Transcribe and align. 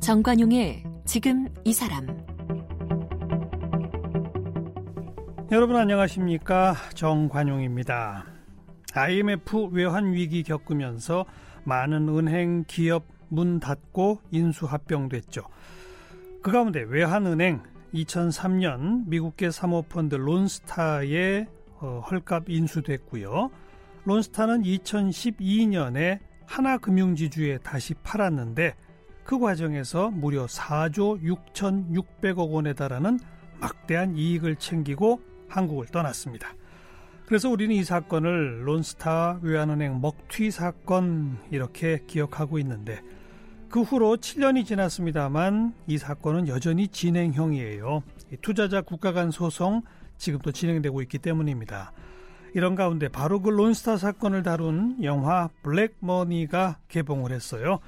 정관용의 0.00 0.84
지금 1.04 1.48
이 1.64 1.72
사람 1.72 2.06
여러분 5.50 5.74
안녕하십니까 5.76 6.74
정관용입니다. 6.94 8.24
IMF 8.94 9.70
외환 9.72 10.12
위기 10.12 10.44
겪으면서 10.44 11.24
많은 11.64 12.08
은행 12.08 12.64
기업 12.68 13.04
문 13.28 13.58
닫고 13.58 14.20
인수 14.30 14.66
합병됐죠. 14.66 15.42
그 16.40 16.52
가운데 16.52 16.82
외환은행 16.82 17.62
2003년 17.94 19.06
미국계 19.06 19.50
사모펀드 19.50 20.14
론스타에 20.16 21.46
어, 21.80 22.02
헐값 22.10 22.48
인수됐고요. 22.48 23.50
론스타는 24.04 24.62
2012년에 24.62 26.20
하나금융지주에 26.46 27.58
다시 27.58 27.94
팔았는데 27.94 28.74
그 29.24 29.38
과정에서 29.38 30.10
무려 30.10 30.46
4조 30.46 31.20
6,600억 31.22 32.50
원에 32.50 32.72
달하는 32.72 33.18
막대한 33.58 34.16
이익을 34.16 34.56
챙기고 34.56 35.20
한국을 35.48 35.86
떠났습니다. 35.86 36.54
그래서 37.26 37.50
우리는 37.50 37.74
이 37.74 37.82
사건을 37.82 38.68
론스타 38.68 39.40
외환은행 39.42 40.00
먹튀 40.00 40.52
사건 40.52 41.38
이렇게 41.50 42.04
기억하고 42.06 42.60
있는데 42.60 43.02
그 43.68 43.82
후로 43.82 44.16
7년이 44.16 44.64
지났습니다만 44.64 45.74
이 45.86 45.98
사건은 45.98 46.48
여전히 46.48 46.88
진행형이에요. 46.88 48.02
투자자 48.42 48.80
국가 48.80 49.12
간 49.12 49.30
소송 49.30 49.82
지금도 50.18 50.52
진행되고 50.52 51.02
있기 51.02 51.18
때문입니다. 51.18 51.92
이런 52.54 52.74
가운데 52.74 53.08
바로 53.08 53.40
그 53.40 53.50
론스타 53.50 53.98
사건을 53.98 54.42
다룬 54.42 54.96
영화 55.02 55.48
블랙머니가 55.62 56.78
개봉을 56.88 57.32
했어요. 57.32 57.80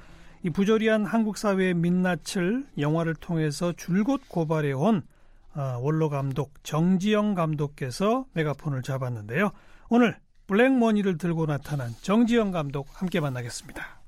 이 0.43 0.49
부조리한 0.51 1.05
한국 1.05 1.37
사회의 1.37 1.73
민낯을 1.73 2.67
영화를 2.77 3.15
통해서 3.15 3.73
줄곧 3.73 4.21
고발해온 4.27 5.01
어, 5.55 5.79
원로 5.81 6.09
감독 6.09 6.53
정지영 6.63 7.33
감독께서 7.33 8.25
메가폰을 8.33 8.83
잡았는데요. 8.83 9.51
오늘 9.89 10.17
블랙머니를 10.47 11.17
들고 11.17 11.47
나타난 11.47 11.91
정지영 12.01 12.51
감독 12.51 12.87
함께 12.93 13.19
만나겠습니다. 13.19 13.98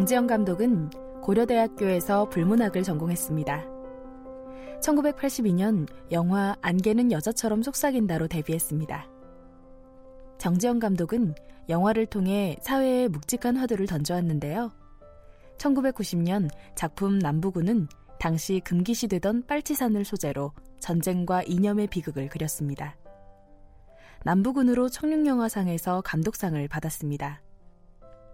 정지영 0.00 0.28
감독은 0.28 0.88
고려대학교에서 1.20 2.30
불문학을 2.30 2.82
전공했습니다. 2.82 3.66
1982년 4.80 5.86
영화 6.10 6.56
안개는 6.62 7.12
여자처럼 7.12 7.62
속삭인다로 7.62 8.26
데뷔했습니다. 8.28 9.06
정지영 10.38 10.78
감독은 10.78 11.34
영화를 11.68 12.06
통해 12.06 12.56
사회에 12.62 13.08
묵직한 13.08 13.58
화두를 13.58 13.86
던져왔는데요. 13.86 14.72
1990년 15.58 16.48
작품 16.74 17.18
남부군은 17.18 17.86
당시 18.18 18.62
금기시되던 18.64 19.44
빨치산을 19.46 20.06
소재로 20.06 20.52
전쟁과 20.78 21.42
이념의 21.42 21.88
비극을 21.88 22.30
그렸습니다. 22.30 22.96
남부군으로 24.24 24.88
청룡영화상에서 24.88 26.00
감독상을 26.00 26.66
받았습니다. 26.68 27.42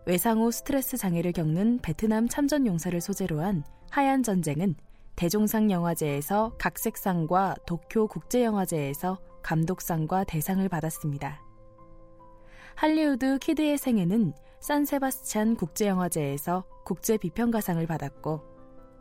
외상 0.07 0.39
후 0.39 0.53
스트레스 0.53 0.97
장애를 0.97 1.33
겪는 1.33 1.81
베트남 1.83 2.29
참전 2.29 2.65
용사를 2.65 3.01
소재로 3.01 3.41
한 3.41 3.65
하얀 3.91 4.23
전쟁은 4.23 4.77
대종상 5.17 5.73
영화제에서 5.73 6.53
각색상과 6.59 7.57
도쿄 7.67 8.07
국제영화제에서 8.07 9.19
감독상과 9.43 10.23
대상을 10.23 10.69
받았습니다. 10.69 11.43
할리우드 12.77 13.41
키드의 13.41 13.79
생애는 13.79 14.33
산세바스찬 14.61 15.57
국제영화제에서 15.57 16.65
국제비평가상을 16.85 17.85
받았고 17.85 18.43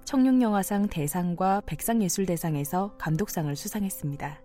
청룡영화상 0.05 0.87
대상과 0.87 1.61
백상예술대상에서 1.67 2.97
감독상을 2.97 3.55
수상했습니다. 3.55 4.41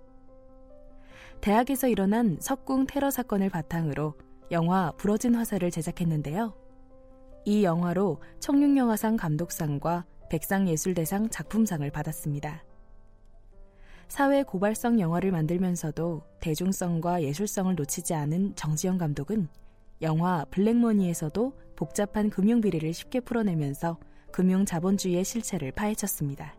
대학에서 1.40 1.88
일어난 1.88 2.36
석궁 2.38 2.86
테러 2.86 3.10
사건을 3.10 3.48
바탕으로 3.48 4.14
영화 4.50 4.90
부러진 4.96 5.34
화살을 5.34 5.70
제작했는데요. 5.70 6.54
이 7.44 7.64
영화로 7.64 8.20
청룡영화상 8.40 9.16
감독상과 9.16 10.04
백상예술대상 10.28 11.30
작품상을 11.30 11.88
받았습니다. 11.90 12.64
사회 14.08 14.42
고발성 14.42 14.98
영화를 14.98 15.30
만들면서도 15.30 16.22
대중성과 16.40 17.22
예술성을 17.22 17.72
놓치지 17.76 18.12
않은 18.14 18.56
정지영 18.56 18.98
감독은 18.98 19.48
영화 20.02 20.44
블랙머니에서도 20.50 21.52
복잡한 21.76 22.28
금융 22.28 22.60
비리를 22.60 22.92
쉽게 22.92 23.20
풀어내면서 23.20 23.98
금융 24.32 24.64
자본주의의 24.64 25.24
실체를 25.24 25.72
파헤쳤습니다. 25.72 26.56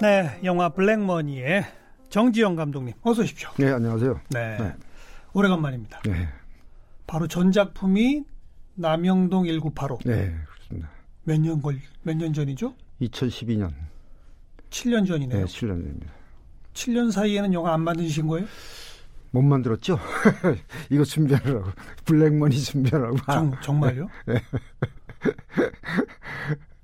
네, 0.00 0.40
영화 0.44 0.68
블랙머니의 0.70 1.64
정지영 2.10 2.56
감독님 2.56 2.94
어서 3.02 3.22
오십시오. 3.22 3.48
네, 3.58 3.70
안녕하세요. 3.70 4.20
네. 4.30 4.58
네. 4.58 4.74
오래간만입니다. 5.32 6.00
네. 6.04 6.28
바로 7.06 7.26
전작품이 7.28 8.24
남영동 8.74 9.46
1985. 9.46 9.98
네, 10.04 10.34
그렇습니다. 10.46 10.90
몇 11.24 11.38
년 11.40 11.62
걸, 11.62 11.78
몇 12.02 12.16
년 12.16 12.32
전이죠? 12.32 12.74
2012년. 13.00 13.72
7년 14.70 15.06
전이네요. 15.06 15.38
네, 15.40 15.44
7년 15.44 15.68
전입니다. 15.68 16.12
7년 16.74 17.12
사이에는 17.12 17.52
영화 17.52 17.74
안 17.74 17.82
만드신 17.82 18.26
거예요? 18.26 18.46
못 19.32 19.42
만들었죠? 19.42 19.98
이거 20.90 21.04
준비하라고. 21.04 21.70
블랙머니 22.04 22.58
준비하라고. 22.58 23.16
정, 23.26 23.52
정말요? 23.62 24.08
네. 24.26 24.34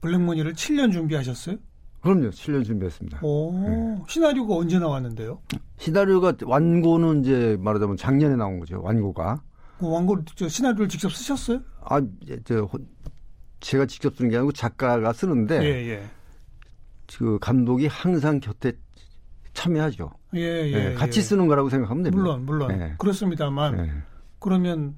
블랙머니를 0.00 0.52
7년 0.52 0.92
준비하셨어요? 0.92 1.56
그럼요. 2.06 2.30
7년 2.30 2.64
준비했습니다. 2.64 3.18
오, 3.22 3.52
네. 3.52 3.96
시나리오가 4.06 4.54
언제 4.54 4.78
나왔는데요? 4.78 5.40
시나리오가 5.78 6.34
완고는 6.44 7.24
이제 7.24 7.56
말하자면 7.60 7.96
작년에 7.96 8.36
나온 8.36 8.60
거죠. 8.60 8.80
완고가. 8.80 9.42
그 9.78 9.90
완고 9.90 10.24
저 10.36 10.48
시나리오를 10.48 10.88
직접 10.88 11.12
쓰셨어요? 11.12 11.60
아, 11.82 12.00
저 12.44 12.68
제가 13.58 13.86
직접 13.86 14.14
쓰는 14.14 14.30
게 14.30 14.36
아니고 14.36 14.52
작가가 14.52 15.12
쓰는데 15.12 15.62
예, 15.62 15.88
예. 15.90 16.06
그 17.18 17.38
감독이 17.40 17.88
항상 17.88 18.38
곁에 18.38 18.72
참여하죠. 19.52 20.10
예, 20.36 20.40
예, 20.40 20.72
예 20.72 20.94
같이 20.94 21.18
예. 21.18 21.22
쓰는 21.22 21.48
거라고 21.48 21.68
생각하면 21.70 22.04
됩니다. 22.04 22.22
물론, 22.22 22.46
물론. 22.46 22.70
예. 22.80 22.94
그렇습니다만 22.98 24.04
그러면 24.38 24.94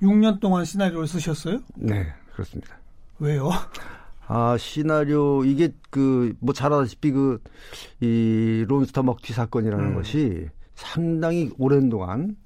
6년 0.00 0.40
동안 0.40 0.64
시나리오를 0.64 1.06
쓰셨어요? 1.06 1.60
네, 1.76 2.06
그렇습니다. 2.32 2.78
왜요? 3.18 3.50
아, 4.28 4.56
시나리오, 4.58 5.44
이게 5.44 5.72
그, 5.90 6.34
뭐 6.40 6.52
잘 6.52 6.72
아다시피 6.72 7.12
그, 7.12 7.40
이 8.00 8.64
론스터 8.68 9.02
먹튀 9.02 9.32
사건이라는 9.32 9.84
음. 9.86 9.94
것이 9.94 10.48
상당히 10.74 11.50
오랜 11.58 11.88
동안 11.88 12.36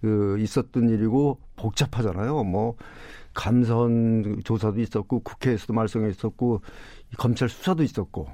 그 0.00 0.38
있었던 0.40 0.88
일이고 0.88 1.38
복잡하잖아요. 1.56 2.44
뭐, 2.44 2.76
감선 3.34 4.40
조사도 4.44 4.80
있었고, 4.80 5.20
국회에서도 5.20 5.72
말썽이 5.72 6.10
있었고, 6.10 6.62
검찰 7.18 7.48
수사도 7.48 7.82
있었고, 7.82 8.28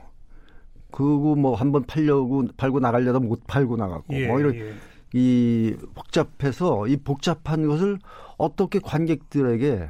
그거 0.93 1.35
뭐 1.35 1.55
한번 1.57 1.85
팔려고, 1.85 2.47
팔고 2.57 2.79
나가려다 2.81 3.19
못 3.19 3.47
팔고 3.47 3.77
나가고, 3.77 4.15
예, 4.15 4.29
뭐 4.29 4.39
이런, 4.39 4.55
예. 4.55 4.75
이 5.15 5.75
복잡해서 5.95 6.87
이 6.87 6.97
복잡한 6.97 7.67
것을 7.67 7.99
어떻게 8.39 8.79
관객들에게 8.79 9.89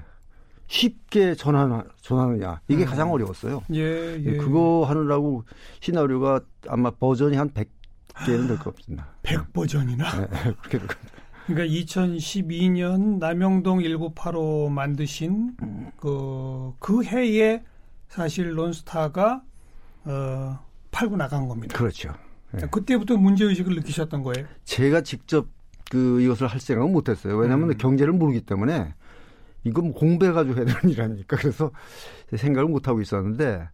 쉽게 0.73 1.35
전하나, 1.35 1.85
전하느냐. 2.01 2.63
이게 2.69 2.85
음. 2.85 2.87
가장 2.87 3.13
어려웠어요. 3.13 3.63
예, 3.75 4.19
예. 4.25 4.37
그거 4.39 4.85
하느라고 4.89 5.45
시나리오가 5.81 6.41
아마 6.67 6.91
버전이 6.91 7.37
한 7.37 7.51
100개는 7.51 8.49
될 8.49 8.59
것 8.59 8.75
같습니다. 8.77 9.07
100버전이나? 9.23 10.31
네, 10.31 10.55
그렇게 10.63 10.79
될 10.79 10.87
겁니다. 10.87 11.13
그러니까 11.47 11.75
2012년 11.79 13.19
남영동 13.19 13.83
1985 13.83 14.71
만드신 14.71 15.57
그, 15.99 16.73
그 16.79 17.05
해에 17.05 17.63
사실 18.09 18.57
론스타가 18.57 19.43
어, 20.05 20.59
팔고 20.91 21.17
나간 21.19 21.49
겁니다. 21.49 21.77
그렇죠. 21.77 22.15
네. 22.53 22.67
그때부터 22.71 23.19
문제의식을 23.19 23.75
느끼셨던 23.75 24.23
거예요? 24.23 24.47
제가 24.65 25.03
직접 25.03 25.49
그 25.91 26.23
이것을 26.23 26.47
할 26.47 26.61
생각은 26.61 26.91
못 26.93 27.11
했어요. 27.11 27.37
왜냐하면 27.37 27.71
음. 27.71 27.77
경제를 27.77 28.15
모르기 28.15 28.41
때문에 28.41 28.95
이건 29.64 29.87
뭐 29.87 29.94
공부해가지고 29.94 30.56
해야 30.56 30.64
되는 30.64 30.91
일 30.91 31.00
아닙니까? 31.00 31.37
그래서 31.38 31.70
생각을 32.35 32.69
못 32.69 32.88
하고 32.88 33.00
있었는데 33.00 33.69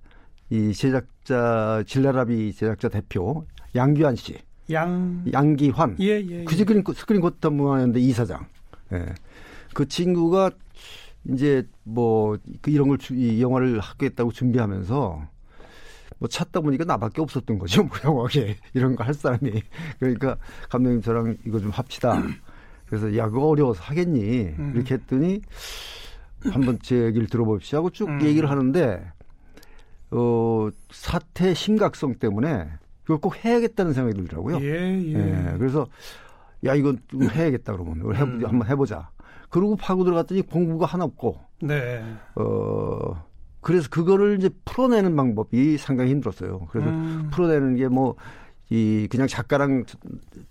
이 0.50 0.72
제작자 0.72 1.82
질라라비 1.86 2.52
제작자 2.52 2.88
대표 2.88 3.46
양규환 3.74 4.16
씨, 4.16 4.36
양 4.70 5.24
양기환, 5.32 5.96
예, 6.00 6.20
예, 6.20 6.26
예. 6.40 6.44
그 6.44 6.54
스크린 6.54 6.82
스크린 6.94 7.20
쿼터문화연대 7.20 8.00
이사장. 8.00 8.46
예. 8.92 9.06
그 9.74 9.86
친구가 9.86 10.50
이제 11.30 11.66
뭐 11.84 12.36
그 12.62 12.70
이런 12.70 12.88
걸 12.88 12.98
주- 12.98 13.14
이 13.14 13.40
영화를 13.42 13.80
하겠다고 13.80 14.32
준비하면서 14.32 15.28
뭐 16.20 16.28
찾다 16.28 16.60
보니까 16.60 16.84
나밖에 16.84 17.20
없었던 17.20 17.58
거죠. 17.58 17.84
뭐 17.84 17.96
영화에 18.04 18.56
이런 18.74 18.96
거 18.96 19.04
할 19.04 19.14
사람이. 19.14 19.62
그러니까 20.00 20.36
감독님 20.70 21.02
저랑 21.02 21.36
이거 21.46 21.60
좀 21.60 21.70
합시다. 21.70 22.22
그래서 22.88 23.16
야 23.16 23.28
그거 23.28 23.48
어려워서 23.48 23.82
하겠니? 23.82 24.54
음. 24.58 24.72
이렇게 24.74 24.94
했더니 24.94 25.40
한번 26.50 26.78
제 26.82 26.96
얘기를 27.04 27.26
들어봅시다 27.26 27.78
하고 27.78 27.90
쭉 27.90 28.08
음. 28.08 28.22
얘기를 28.22 28.50
하는데 28.50 29.12
어 30.10 30.68
사태 30.90 31.52
심각성 31.54 32.14
때문에 32.14 32.68
그걸 33.02 33.18
꼭 33.18 33.44
해야겠다는 33.44 33.92
생각이 33.92 34.16
들더라고요. 34.18 34.60
예, 34.62 34.98
예. 35.02 35.14
예, 35.52 35.58
그래서 35.58 35.86
야 36.64 36.74
이건 36.74 36.98
좀 37.08 37.22
해야겠다 37.24 37.72
그러면 37.72 37.96
이걸 37.98 38.16
해, 38.16 38.22
음. 38.22 38.42
한번 38.44 38.68
해보자. 38.68 39.10
그러고 39.50 39.76
파고 39.76 40.04
들어갔더니 40.04 40.42
공부가 40.42 40.86
하나 40.86 41.04
없고 41.04 41.38
네. 41.62 42.02
어 42.36 43.22
그래서 43.60 43.88
그거를 43.90 44.36
이제 44.38 44.50
풀어내는 44.64 45.14
방법이 45.16 45.76
상당히 45.78 46.10
힘들었어요. 46.12 46.68
그래서 46.70 46.88
음. 46.90 47.28
풀어내는 47.32 47.76
게 47.76 47.88
뭐 47.88 48.14
이 48.70 49.08
그냥 49.10 49.26
작가랑 49.26 49.84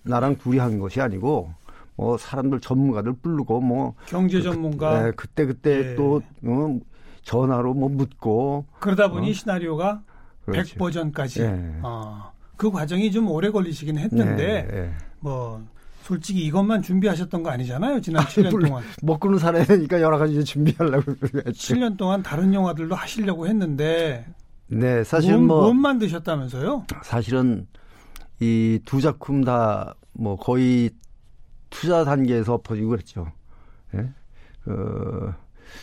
나랑 0.04 0.38
둘이 0.38 0.58
한 0.58 0.80
것이 0.80 1.00
아니고 1.00 1.54
뭐 1.98 2.18
사람들 2.18 2.60
전문가들 2.62 3.14
부르고 3.22 3.60
뭐 3.60 3.96
경제 4.06 4.42
전문가 4.42 5.04
네, 5.04 5.12
그때 5.16 5.46
그때 5.46 5.92
예. 5.92 5.96
또 5.96 6.22
어, 6.46 6.80
전화로 7.24 7.74
뭐 7.74 7.90
묻고 7.90 8.66
그러다 8.80 9.10
보니 9.10 9.32
어. 9.32 9.34
시나리오가 9.34 10.02
그렇지. 10.46 10.74
100 10.76 10.80
버전까지. 10.80 11.42
예. 11.42 11.76
어, 11.84 12.32
그 12.56 12.72
과정이 12.72 13.12
좀 13.12 13.30
오래 13.30 13.50
걸리시긴 13.50 13.98
했는데 13.98 14.68
예, 14.72 14.78
예. 14.78 14.92
뭐 15.20 15.62
솔직히 16.04 16.46
이것만 16.46 16.84
준비하셨던 16.84 17.44
거 17.44 17.50
아니잖아요. 17.50 18.00
지난 18.00 18.22
아니, 18.24 18.30
7년 18.32 18.52
물론 18.52 18.68
동안. 18.70 18.84
먹고는 19.02 19.40
살아야 19.40 19.66
되니까 19.66 20.00
여러 20.00 20.18
가지 20.18 20.42
준비하려고 20.44 21.16
그랬지. 21.20 21.74
7년 21.76 21.98
동안 21.98 22.24
다른 22.24 22.54
영화들도 22.54 22.96
하시려고 22.96 23.48
했는데 23.48 24.26
네, 24.68 25.04
사실은 25.04 25.40
몸, 25.40 25.48
뭐몸 25.48 25.78
만드셨다면서요? 25.82 26.86
사실은 27.04 27.68
이 28.40 28.80
두 28.86 29.02
작품 29.02 29.44
다 29.44 29.96
뭐 30.20 30.36
거의 30.36 30.90
투자 31.70 32.04
단계에서 32.04 32.54
엎어지고 32.56 32.90
그랬죠. 32.90 33.32
예? 33.96 34.00
어, 34.66 35.34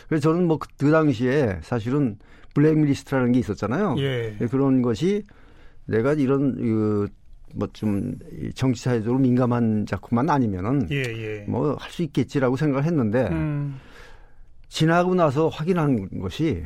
그래서 0.07 0.29
저는 0.31 0.47
뭐 0.47 0.57
그 0.77 0.91
당시에 0.91 1.59
사실은 1.61 2.17
블랙리스트라는 2.53 3.31
게 3.33 3.39
있었잖아요. 3.39 3.95
예. 3.99 4.37
그런 4.49 4.81
것이 4.81 5.23
내가 5.85 6.13
이런 6.13 6.55
그 6.55 7.07
뭐좀 7.53 8.17
정치 8.53 8.83
사회적으로 8.83 9.19
민감한 9.19 9.85
작품만 9.85 10.29
아니면은 10.29 10.87
예, 10.91 11.03
예. 11.03 11.45
뭐할 11.47 11.89
수 11.91 12.03
있겠지라고 12.03 12.55
생각을 12.57 12.83
했는데 12.83 13.27
음, 13.29 13.79
지나고 14.67 15.15
나서 15.15 15.47
확인한 15.47 16.19
것이 16.19 16.63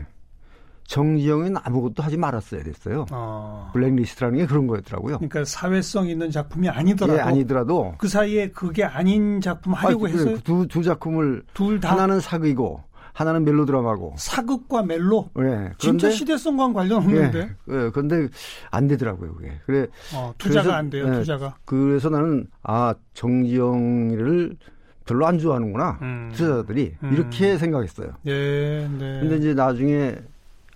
정지영은 0.89 1.56
아무것도 1.63 2.01
하지 2.01 2.18
말았어야 2.18 2.63
됐어요. 2.63 3.06
어. 3.12 3.69
블랙리스트라는 3.74 4.39
게 4.39 4.45
그런 4.47 4.65
거였더라고요. 4.65 5.18
그러니까 5.19 5.45
사회성 5.45 6.07
있는 6.07 6.31
작품이 6.31 6.68
아니더라도 6.68 7.19
예, 7.19 7.21
아니더라도 7.21 7.94
그 8.00 8.07
사이에 8.07 8.50
그게 8.50 8.83
아닌 8.83 9.39
작품 9.39 9.74
하려고 9.74 10.07
아, 10.07 10.09
그- 10.09 10.18
해서 10.18 10.38
두, 10.44 10.68
두 10.68 10.81
작품을 10.81 11.44
둘 11.53 11.80
다 11.80 11.91
하나는 11.91 12.19
사극이고 12.19 12.83
하나는 13.13 13.44
멜로드라마고. 13.45 14.15
사극과 14.18 14.81
멜로 14.83 15.30
예. 15.39 15.44
진짜 15.77 16.07
그런데 16.07 16.09
시대성과는 16.12 16.74
관련 16.74 16.97
없는데 17.03 17.39
예, 17.69 17.74
예, 17.86 17.89
그런데 17.94 18.27
안 18.71 18.88
되더라고요, 18.88 19.36
그게. 19.36 19.51
그래 19.68 19.86
어, 20.15 20.33
투자가 20.39 20.63
그래서, 20.63 20.77
안 20.77 20.89
돼요. 20.89 21.07
예, 21.07 21.12
투자가. 21.19 21.56
그래서 21.65 22.09
나는 22.09 22.47
아, 22.63 22.95
정지영을 23.13 24.57
별로 25.06 25.27
안 25.27 25.38
좋아하는구나. 25.38 26.00
음. 26.01 26.30
투자자들이 26.33 26.95
음. 27.03 27.13
이렇게 27.13 27.57
생각했어요. 27.59 28.12
예, 28.25 28.88
네. 28.97 29.19
근데 29.21 29.38
이제 29.38 29.53
나중에 29.53 30.15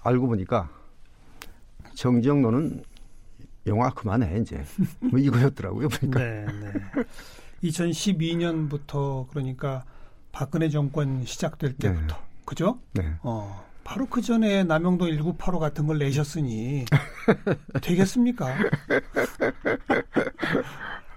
알고 0.04 0.28
보니까 0.28 0.70
정지영 1.96 2.42
너는 2.42 2.84
영화 3.68 3.90
그만해 3.90 4.40
이제 4.40 4.64
뭐 5.00 5.20
이거였더라고요. 5.20 5.88
그러니까 5.90 6.20
네, 6.20 6.46
네. 6.46 6.74
2012년부터 7.64 9.28
그러니까 9.30 9.86
박근혜 10.32 10.70
정권 10.70 11.24
시작될 11.26 11.74
때부터 11.78 12.18
그죠? 12.46 12.80
네. 12.94 13.14
어. 13.22 13.64
바로 13.84 14.06
그 14.06 14.22
전에 14.22 14.64
남영동 14.64 15.10
1985 15.10 15.60
같은 15.60 15.88
걸 15.88 16.00
내셨으니 16.00 16.86
되겠습니까? 17.82 18.48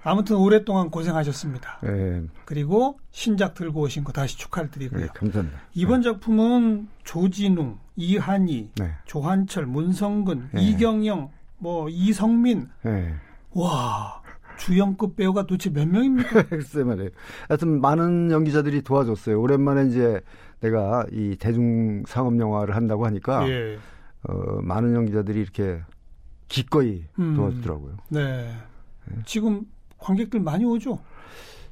아무튼 0.02 0.36
오랫동안 0.36 0.90
고생하셨습니다. 0.90 1.80
예, 1.84 2.22
그리고 2.44 3.00
신작 3.10 3.54
들고 3.54 3.80
오신 3.80 4.04
거 4.04 4.12
다시 4.12 4.38
축하드리고요. 4.38 5.02
예, 5.02 5.06
감사합니다. 5.08 5.60
이번 5.74 6.02
작품은 6.02 6.88
조진웅, 7.02 7.78
이한희, 7.96 8.70
네. 8.76 8.90
조한철, 9.04 9.66
문성근, 9.66 10.50
네. 10.52 10.62
이경영, 10.62 11.30
뭐 11.58 11.88
이성민, 11.88 12.68
예. 12.86 13.14
와 13.54 14.22
주연급 14.58 15.16
배우가 15.16 15.46
도대체 15.46 15.70
몇 15.70 15.88
명입니까? 15.88 16.44
글쎄 16.48 16.84
말이에요. 16.84 17.10
하여튼 17.48 17.80
많은 17.80 18.30
연기자들이 18.30 18.82
도와줬어요. 18.82 19.40
오랜만에 19.40 19.88
이제 19.88 20.20
내가 20.60 21.04
이 21.12 21.36
대중 21.38 22.02
상업 22.06 22.38
영화를 22.38 22.74
한다고 22.76 23.06
하니까 23.06 23.48
예, 23.48 23.78
어, 24.28 24.60
많은 24.62 24.94
연기자들이 24.94 25.40
이렇게 25.40 25.80
기꺼이 26.48 27.04
음. 27.18 27.34
도와주더라고요. 27.34 27.96
네. 28.10 28.52
지금 29.24 29.64
관객들 29.98 30.40
많이 30.40 30.64
오죠. 30.64 30.98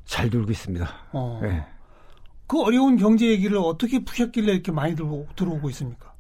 잘 0.05 0.29
놀고 0.31 0.50
있습니다. 0.50 0.88
어. 1.12 1.41
예. 1.44 1.65
그 2.47 2.61
어려운 2.61 2.97
경제 2.97 3.26
얘기를 3.26 3.56
어떻게 3.56 4.05
푸셨길래 4.05 4.53
이렇게 4.53 4.71
많이 4.71 4.94
들어, 4.94 5.25
들어오고 5.35 5.71
있습니까? 5.71 6.13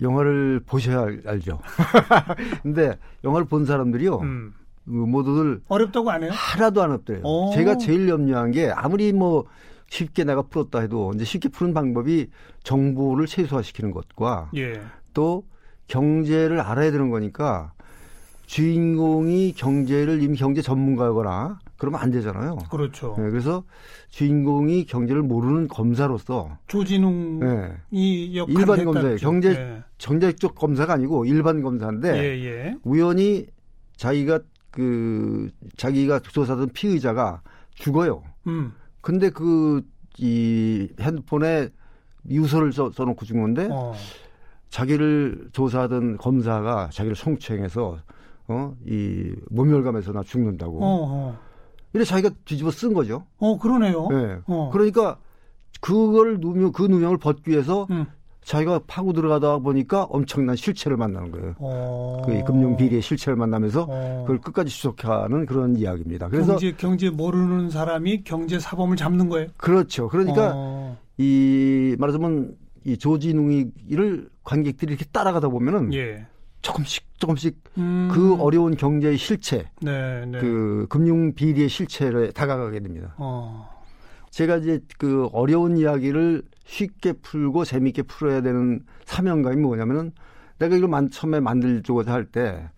영화를 0.00 0.60
보셔야 0.66 1.02
알- 1.02 1.22
알죠. 1.26 1.60
근데 2.62 2.98
영화를 3.24 3.46
본 3.46 3.64
사람들이요. 3.66 4.18
음. 4.20 4.54
그 4.86 4.90
모두들 4.92 5.60
어렵다고 5.68 6.10
안 6.10 6.22
해요? 6.24 6.30
하나도 6.34 6.82
안 6.82 6.90
없대요. 6.92 7.20
오. 7.22 7.52
제가 7.54 7.76
제일 7.76 8.08
염려한 8.08 8.50
게 8.50 8.70
아무리 8.70 9.12
뭐 9.12 9.44
쉽게 9.88 10.24
내가 10.24 10.42
풀었다 10.42 10.80
해도 10.80 11.12
이제 11.14 11.24
쉽게 11.24 11.48
푸는 11.50 11.74
방법이 11.74 12.28
정보를 12.64 13.26
최소화시키는 13.26 13.90
것과 13.92 14.50
예. 14.56 14.80
또 15.14 15.44
경제를 15.86 16.60
알아야 16.60 16.90
되는 16.92 17.10
거니까 17.10 17.72
주인공이 18.46 19.52
경제를 19.52 20.22
이미 20.22 20.36
경제 20.36 20.60
전문가거나 20.62 21.58
그러면 21.80 22.00
안 22.02 22.10
되잖아요. 22.10 22.58
그렇죠. 22.70 23.14
네, 23.18 23.30
그래서 23.30 23.64
주인공이 24.10 24.84
경제를 24.84 25.22
모르는 25.22 25.66
검사로서 25.66 26.58
조진웅이 26.68 27.38
네, 27.40 28.36
역할을 28.36 28.60
일반 28.60 28.84
검사예요. 28.84 29.16
경제- 29.16 29.50
예. 29.52 29.82
정책적 29.96 30.54
검사가 30.56 30.92
아니고 30.92 31.24
일반 31.24 31.62
검사인데 31.62 32.18
예, 32.18 32.44
예. 32.44 32.76
우연히 32.84 33.46
자기가 33.96 34.40
그 34.70 35.48
자기가 35.78 36.18
조사하던 36.20 36.68
피의자가 36.74 37.40
죽어요. 37.74 38.22
음. 38.46 38.72
근데 39.00 39.30
그 39.30 39.82
이 40.18 40.88
핸드폰에 41.00 41.70
유서를 42.28 42.72
써, 42.74 42.90
써놓고 42.90 43.24
죽는데 43.24 43.68
어. 43.70 43.94
자기를 44.68 45.48
조사하던 45.52 46.18
검사가 46.18 46.90
자기를 46.92 47.16
성추행해서 47.16 47.96
어 48.48 48.74
이 48.84 49.32
모멸감에서 49.48 50.12
나 50.12 50.22
죽는다고. 50.22 50.78
어, 50.84 50.88
어. 51.08 51.38
이래 51.92 52.04
자기가 52.04 52.34
뒤집어 52.44 52.70
쓴 52.70 52.92
거죠. 52.92 53.24
어, 53.38 53.58
그러네요. 53.58 54.08
예. 54.12 54.38
어. 54.46 54.70
그러니까 54.72 55.18
그걸 55.80 56.38
누명 56.40 56.72
그 56.72 56.82
누명을 56.82 57.18
벗기 57.18 57.50
위해서 57.50 57.86
음. 57.90 58.06
자기가 58.44 58.80
파고 58.86 59.12
들어가다 59.12 59.58
보니까 59.58 60.04
엄청난 60.04 60.56
실체를 60.56 60.96
만나는 60.96 61.30
거예요. 61.30 61.54
어. 61.58 62.22
그 62.24 62.42
금융 62.44 62.76
비리의 62.76 63.02
실체를 63.02 63.36
만나면서 63.36 63.86
어. 63.88 64.22
그걸 64.26 64.40
끝까지 64.40 64.70
추적하는 64.70 65.46
그런 65.46 65.76
이야기입니다. 65.76 66.28
그래서 66.28 66.52
경제 66.52 66.72
경제 66.72 67.10
모르는 67.10 67.70
사람이 67.70 68.24
경제 68.24 68.58
사범을 68.58 68.96
잡는 68.96 69.28
거예요. 69.28 69.48
그렇죠. 69.56 70.08
그러니까 70.08 70.52
어. 70.54 70.96
이 71.18 71.96
말하자면 71.98 72.56
이 72.84 72.96
조진웅이를 72.96 74.30
관객들이 74.42 74.92
이렇게 74.94 75.04
따라가다 75.12 75.48
보면은 75.48 75.92
예. 75.92 76.26
조금씩 76.62 77.04
조금씩 77.18 77.58
음. 77.78 78.08
그 78.12 78.34
어려운 78.36 78.76
경제의 78.76 79.16
실체, 79.16 79.64
네, 79.80 80.24
네. 80.26 80.38
그 80.38 80.86
금융 80.88 81.34
비리의 81.34 81.68
실체를 81.68 82.32
다가가게 82.32 82.80
됩니다. 82.80 83.14
어. 83.18 83.68
제가 84.30 84.56
이제 84.58 84.80
그 84.98 85.28
어려운 85.32 85.76
이야기를 85.76 86.42
쉽게 86.66 87.14
풀고 87.14 87.64
재미있게 87.64 88.02
풀어야 88.02 88.42
되는 88.42 88.80
사명감이 89.04 89.56
뭐냐면은 89.56 90.12
내가 90.58 90.76
이걸 90.76 90.88
만, 90.88 91.10
처음에 91.10 91.40
만들고자 91.40 92.12
할 92.12 92.26
때 92.26 92.68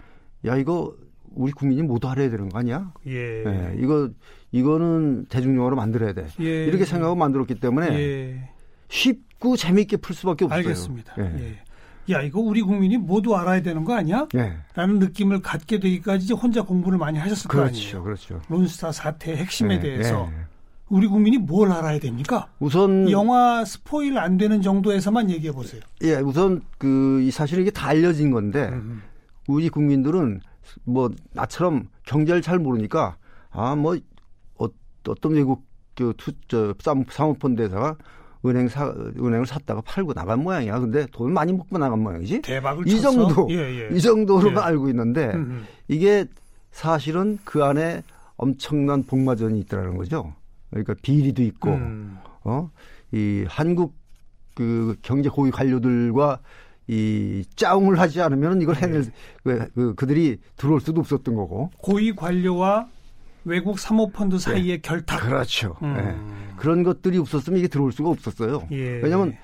야 0.44 0.56
이거 0.56 0.94
우리 1.34 1.52
국민이 1.52 1.82
모두 1.82 2.08
알아야 2.08 2.28
되는 2.30 2.48
거 2.48 2.58
아니야? 2.58 2.92
예. 3.06 3.44
예, 3.46 3.74
이거 3.78 4.10
이거는 4.50 5.26
대중영화로 5.26 5.76
만들어야 5.76 6.12
돼. 6.12 6.26
예. 6.40 6.64
이렇게 6.66 6.84
생각하고 6.84 7.16
만들었기 7.16 7.54
때문에 7.60 7.86
예. 7.94 8.50
쉽고 8.88 9.56
재미있게 9.56 9.98
풀 9.98 10.14
수밖에 10.16 10.44
없어요. 10.44 10.58
알겠습니다. 10.58 11.14
예. 11.18 11.62
예. 12.08 12.12
야 12.14 12.22
이거 12.22 12.40
우리 12.40 12.62
국민이 12.62 12.96
모두 12.96 13.36
알아야 13.36 13.62
되는 13.62 13.84
거 13.84 13.94
아니야? 13.94 14.26
예. 14.34 14.56
라는 14.74 14.98
느낌을 14.98 15.40
갖게 15.40 15.78
되기까지 15.78 16.24
이제 16.24 16.34
혼자 16.34 16.62
공부를 16.62 16.98
많이 16.98 17.18
하셨을 17.18 17.48
거 17.48 17.58
그렇죠, 17.58 17.76
아니에요. 17.78 18.02
그렇죠. 18.02 18.40
론스타 18.48 18.92
사태의 18.92 19.36
핵심에 19.38 19.76
예, 19.76 19.80
대해서 19.80 20.28
예. 20.32 20.44
우리 20.88 21.06
국민이 21.06 21.38
뭘 21.38 21.70
알아야 21.72 21.98
됩니까? 21.98 22.48
우선 22.58 23.10
영화 23.10 23.64
spoil 23.64 24.18
안 24.18 24.36
되는 24.36 24.60
정도에서만 24.60 25.30
얘기해 25.30 25.52
보세요. 25.52 25.80
예, 26.02 26.16
우선 26.16 26.60
그이 26.78 27.30
사실은 27.30 27.62
이게 27.62 27.70
다 27.70 27.88
알려진 27.88 28.30
건데 28.30 28.68
음. 28.72 29.02
우리 29.48 29.68
국민들은 29.70 30.40
뭐 30.84 31.10
나처럼 31.32 31.88
경제를 32.06 32.42
잘 32.42 32.58
모르니까 32.58 33.16
아 33.50 33.74
뭐 33.74 33.96
어, 34.58 34.66
어떤 35.08 35.32
외국 35.32 35.64
그 35.94 36.12
투 36.16 36.32
저 36.48 36.74
사모펀드에다가 37.10 37.96
은행 38.44 38.68
사 38.68 38.88
은행을 38.88 39.46
샀다가 39.46 39.80
팔고 39.82 40.14
나간 40.14 40.42
모양이야. 40.42 40.80
근데 40.80 41.06
돈 41.12 41.32
많이 41.32 41.52
먹고 41.52 41.78
나간 41.78 42.00
모양이지. 42.00 42.42
대박을 42.42 42.86
이 42.86 43.00
쳤어? 43.00 43.12
정도 43.12 43.46
예, 43.50 43.88
예. 43.90 43.96
이 43.96 44.00
정도로만 44.00 44.62
예. 44.62 44.66
알고 44.66 44.88
있는데 44.88 45.26
음, 45.26 45.34
음. 45.34 45.66
이게 45.88 46.26
사실은 46.72 47.38
그 47.44 47.62
안에 47.64 48.02
엄청난 48.36 49.04
복마전이 49.04 49.60
있더라는 49.60 49.96
거죠. 49.96 50.34
그러니까 50.70 50.94
비리도 51.02 51.42
있고 51.44 51.70
음. 51.70 52.18
어? 52.42 52.70
이 53.12 53.44
한국 53.48 53.94
그 54.54 54.96
경제 55.02 55.28
고위 55.28 55.50
관료들과 55.50 56.40
이 56.88 57.44
짜웅을 57.54 57.98
하지 57.98 58.20
않으면 58.20 58.60
이걸 58.60 58.74
해낼 58.76 59.04
그, 59.44 59.68
그, 59.74 59.94
그들이 59.94 60.38
들어올 60.56 60.80
수도 60.80 61.00
없었던 61.00 61.34
거고. 61.34 61.70
고위 61.78 62.14
관료와 62.14 62.88
외국 63.44 63.78
사모펀드 63.78 64.38
사이의 64.38 64.82
결탁. 64.82 65.20
그렇죠. 65.20 65.76
음. 65.82 65.96
예. 65.98 66.56
그런 66.56 66.82
것들이 66.82 67.18
없었으면 67.18 67.58
이게 67.58 67.68
들어올 67.68 67.92
수가 67.92 68.10
없었어요. 68.10 68.66
예. 68.72 69.00
왜냐하면 69.02 69.36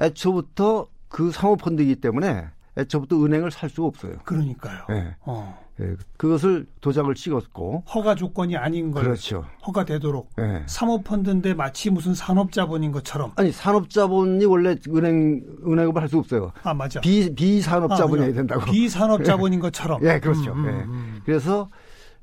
애초부터 0.00 0.88
그 1.08 1.30
사모펀드이기 1.30 1.96
때문에 1.96 2.46
애초부터 2.78 3.24
은행을 3.24 3.50
살 3.50 3.70
수가 3.70 3.86
없어요. 3.88 4.16
그러니까요. 4.24 4.84
예. 4.90 5.14
어. 5.24 5.58
예. 5.80 5.94
그것을 6.16 6.66
도장을 6.80 7.14
찍었고. 7.14 7.84
허가 7.94 8.14
조건이 8.14 8.56
아닌 8.56 8.90
걸 8.90 9.04
그렇죠. 9.04 9.44
허가되도록 9.66 10.30
예. 10.38 10.62
사모펀드인데 10.66 11.54
마치 11.54 11.90
무슨 11.90 12.14
산업자본인 12.14 12.92
것처럼. 12.92 13.32
아니 13.36 13.52
산업자본이 13.52 14.44
원래 14.46 14.76
은행 14.88 15.42
은행업을 15.66 16.00
할 16.02 16.08
수 16.08 16.18
없어요. 16.18 16.52
아 16.62 16.72
맞아. 16.74 17.00
비 17.00 17.34
비산업자본이어야 17.34 18.28
아, 18.28 18.32
된다고. 18.32 18.64
비산업자본인 18.70 19.60
것처럼. 19.60 20.00
예, 20.06 20.18
그렇죠. 20.20 20.52
음, 20.52 20.64
음, 20.64 20.66
예. 20.66 20.70
음. 20.84 21.20
그래서 21.24 21.68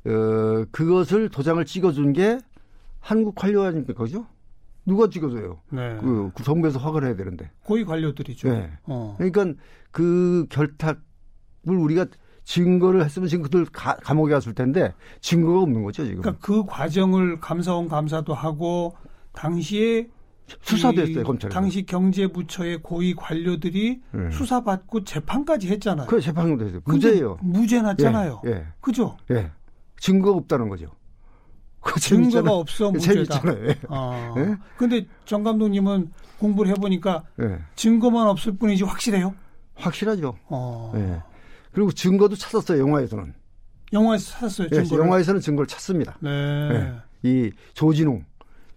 어, 0.06 0.66
그것을 0.72 1.30
도장을 1.30 1.64
찍어준 1.66 2.14
게 2.14 2.40
한국 3.00 3.36
관료 3.36 3.64
아닙니까, 3.64 3.94
그죠? 3.94 4.26
누가 4.86 5.10
찍어줘요? 5.10 5.60
네. 5.70 5.98
그, 6.00 6.32
그 6.36 6.44
정부에서 6.44 6.80
허가를 6.80 7.08
해야 7.08 7.16
되는데. 7.16 7.50
고위 7.64 7.86
관료들이죠. 7.86 8.50
네. 8.50 8.72
어. 8.84 9.16
그러니까 9.18 9.62
그 9.92 10.46
결탁을 10.50 10.98
우리가 11.66 12.08
증거를 12.44 13.04
했으면 13.06 13.30
지금 13.30 13.44
그들 13.44 13.66
가, 13.66 13.96
감옥에 13.96 14.34
갔을 14.34 14.54
텐데 14.54 14.94
증거가 15.22 15.62
없는 15.62 15.84
거죠 15.84 16.04
지금. 16.04 16.22
그러니까 16.22 16.46
그 16.46 16.66
과정을 16.66 17.40
감사원 17.40 17.88
감사도 17.88 18.34
하고 18.34 18.98
당시에 19.32 20.10
수사도 20.62 21.00
이 21.02 21.10
했어요 21.10 21.24
검찰에서. 21.24 21.54
당시 21.58 21.86
경제부처의 21.86 22.82
고위 22.84 23.16
관료들이 23.16 24.02
네. 24.12 24.32
수사받고 24.32 25.06
재판까지 25.06 25.70
했잖아요. 25.70 26.08
그 26.08 26.20
재판도 26.20 26.66
했어요. 26.66 26.82
무죄예요. 26.84 27.38
무죄 27.42 27.82
났잖아요. 27.82 28.42
예, 28.46 28.50
예, 28.50 28.66
그죠? 28.82 29.16
예. 29.32 29.50
증거가 30.04 30.38
없다는 30.38 30.68
거죠. 30.68 30.88
그거 31.80 31.98
증거가. 31.98 32.52
없어 32.52 32.92
무죄다. 32.92 33.40
재밌잖아요. 33.40 33.68
예. 33.70 33.80
아. 33.88 34.34
예? 34.38 34.56
근데 34.78 35.06
정 35.24 35.44
감독님은 35.44 36.12
공부를 36.40 36.72
해보니까 36.72 37.24
예. 37.42 37.60
증거만 37.76 38.28
없을 38.28 38.58
뿐이지 38.58 38.84
확실해요. 38.84 39.34
확실하죠. 39.76 40.36
어. 40.50 40.92
예. 40.98 41.22
그리고 41.72 41.92
증거도 41.94 42.36
찾았어요 42.36 42.82
영화에서는. 42.82 43.34
영화에서 43.94 44.32
찾았어요. 44.32 44.68
예, 44.74 44.84
증거를. 44.84 45.06
영화에서는 45.06 45.40
증거를 45.40 45.68
찾습니다. 45.68 46.18
네. 46.20 46.30
예. 46.30 46.94
이 47.30 47.52
조진웅 47.74 48.26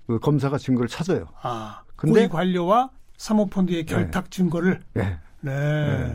그 0.07 0.21
검사가 0.21 0.59
증거를 0.59 0.89
찾아요. 0.89 1.27
아. 1.43 1.83
근데- 1.97 2.21
고위 2.21 2.29
관료와 2.29 2.91
사모펀드의 3.17 3.85
결탁 3.87 4.31
증거를. 4.31 4.81
예. 4.99 5.19
네. 5.41 6.15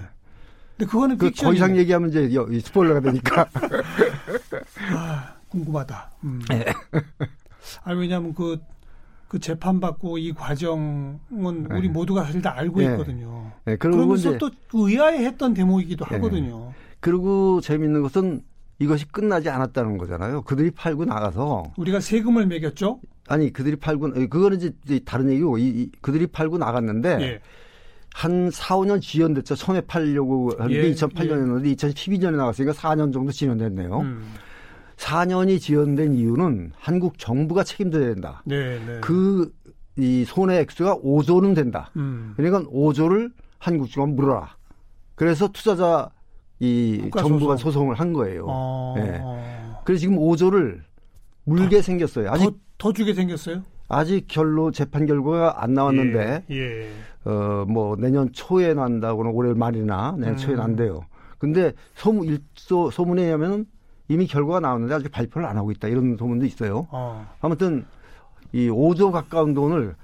근데 0.77 0.89
그거는 0.89 1.17
그. 1.17 1.31
더 1.31 1.51
이상 1.53 1.75
얘기하면 1.75 2.09
이제 2.09 2.29
스포일러가 2.61 3.01
되니까. 3.01 3.49
아, 4.93 5.35
궁금하다. 5.49 6.11
음. 6.23 6.41
예. 6.53 6.65
아 7.83 7.91
왜냐하면 7.93 8.33
그, 8.33 8.59
그 9.27 9.39
재판 9.39 9.79
받고 9.79 10.17
이 10.17 10.33
과정은 10.33 11.19
네. 11.69 11.75
우리 11.77 11.89
모두가 11.89 12.23
사실 12.25 12.41
다 12.41 12.53
알고 12.57 12.81
예. 12.83 12.91
있거든요. 12.91 13.51
예, 13.67 13.75
그리고 13.75 13.97
그러면서 13.97 14.37
또 14.37 14.49
의아해했던 14.73 15.53
대목이기도 15.53 16.05
예. 16.11 16.15
하거든요. 16.15 16.73
그리고 16.99 17.61
재밌는 17.61 18.01
것은 18.01 18.41
이것이 18.79 19.05
끝나지 19.07 19.49
않았다는 19.49 19.97
거잖아요. 19.97 20.41
그들이 20.41 20.71
팔고 20.71 21.05
나가서 21.05 21.73
우리가 21.77 21.99
세금을 21.99 22.47
매겼죠. 22.47 22.99
아니 23.27 23.53
그들이 23.53 23.75
팔고 23.75 24.19
에, 24.19 24.27
그거는 24.27 24.57
이제 24.57 24.99
다른 25.05 25.29
얘기고 25.29 25.57
이, 25.59 25.67
이- 25.67 25.91
그들이 26.01 26.27
팔고 26.27 26.57
나갔는데 26.57 27.09
예. 27.21 27.41
한 28.13 28.49
4, 28.51 28.75
5년 28.77 29.01
지연됐죠. 29.01 29.55
처음에 29.55 29.81
팔려고 29.81 30.51
하는데 30.57 30.75
예, 30.87 30.91
2008년이었는데 30.93 31.75
2012년에 31.77 32.35
나갔으니까 32.35 32.73
4년 32.73 33.13
정도 33.13 33.31
지연됐네요. 33.31 33.99
음. 34.01 34.33
4년이 35.01 35.59
지연된 35.59 36.13
이유는 36.13 36.73
한국 36.77 37.17
정부가 37.17 37.63
책임져야 37.63 38.13
된다. 38.13 38.43
네, 38.45 38.79
네. 38.85 39.01
그이 39.01 40.25
손해 40.25 40.59
액수가 40.59 40.97
5조는 40.97 41.55
된다. 41.55 41.89
음. 41.95 42.33
그러니까 42.37 42.69
5조를 42.69 43.31
한국 43.57 43.89
정부가 43.89 44.27
물어라. 44.27 44.55
그래서 45.15 45.47
투자자 45.47 46.09
이 46.59 46.99
국가 47.01 47.23
정부가 47.23 47.57
소송. 47.57 47.71
소송을 47.71 47.95
한 47.99 48.13
거예요. 48.13 48.45
어, 48.47 48.95
예. 48.99 49.19
어. 49.21 49.81
그래서 49.83 50.01
지금 50.01 50.17
5조를 50.17 50.81
물게 51.45 51.81
생겼어요. 51.81 52.29
아직 52.29 52.45
더, 52.45 52.55
더 52.77 52.93
주게 52.93 53.15
생겼어요? 53.15 53.63
아직 53.87 54.27
결로 54.27 54.69
재판 54.69 55.07
결과가 55.07 55.63
안 55.63 55.73
나왔는데 55.73 56.45
예. 56.51 56.55
예. 56.55 56.89
어뭐 57.23 57.97
내년 57.97 58.31
초에 58.31 58.75
난다고는 58.75 59.31
올해 59.31 59.53
말이나 59.53 60.15
내년 60.17 60.37
초에 60.37 60.53
음. 60.53 60.57
난대요. 60.57 61.01
근데 61.39 61.73
소문 61.95 62.27
일소 62.27 62.91
소문에 62.91 63.23
의하면 63.23 63.65
이미 64.11 64.27
결과가 64.27 64.59
나왔는데 64.59 64.93
아직 64.93 65.09
발표를 65.11 65.47
안 65.47 65.57
하고 65.57 65.71
있다 65.71 65.87
이런 65.87 66.17
소문도 66.17 66.45
있어요. 66.45 66.87
어. 66.91 67.25
아무튼 67.39 67.85
이 68.51 68.67
5조 68.69 69.11
가까운 69.11 69.53
돈을 69.53 69.95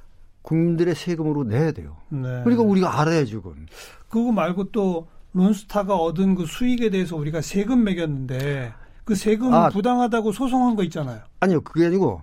국민들의 0.42 0.96
세금으로 0.96 1.44
내야 1.44 1.72
돼요. 1.74 1.98
네. 2.10 2.22
그러니까 2.44 2.64
우리가 2.64 3.02
알아야지 3.02 3.34
그건. 3.36 3.68
그거 4.08 4.32
말고 4.32 4.72
또 4.72 5.08
론스타가 5.34 5.96
얻은 5.96 6.36
그 6.36 6.46
수익에 6.46 6.90
대해서 6.90 7.18
우리가 7.18 7.42
세금 7.42 7.84
매겼는데 7.84 8.74
그 9.04 9.16
세금 9.16 9.54
아. 9.54 9.70
부당하다고 9.70 10.32
소송한 10.32 10.76
거 10.76 10.84
있잖아요. 10.84 11.20
아니요, 11.42 11.62
그게 11.62 11.86
아니고 11.88 12.22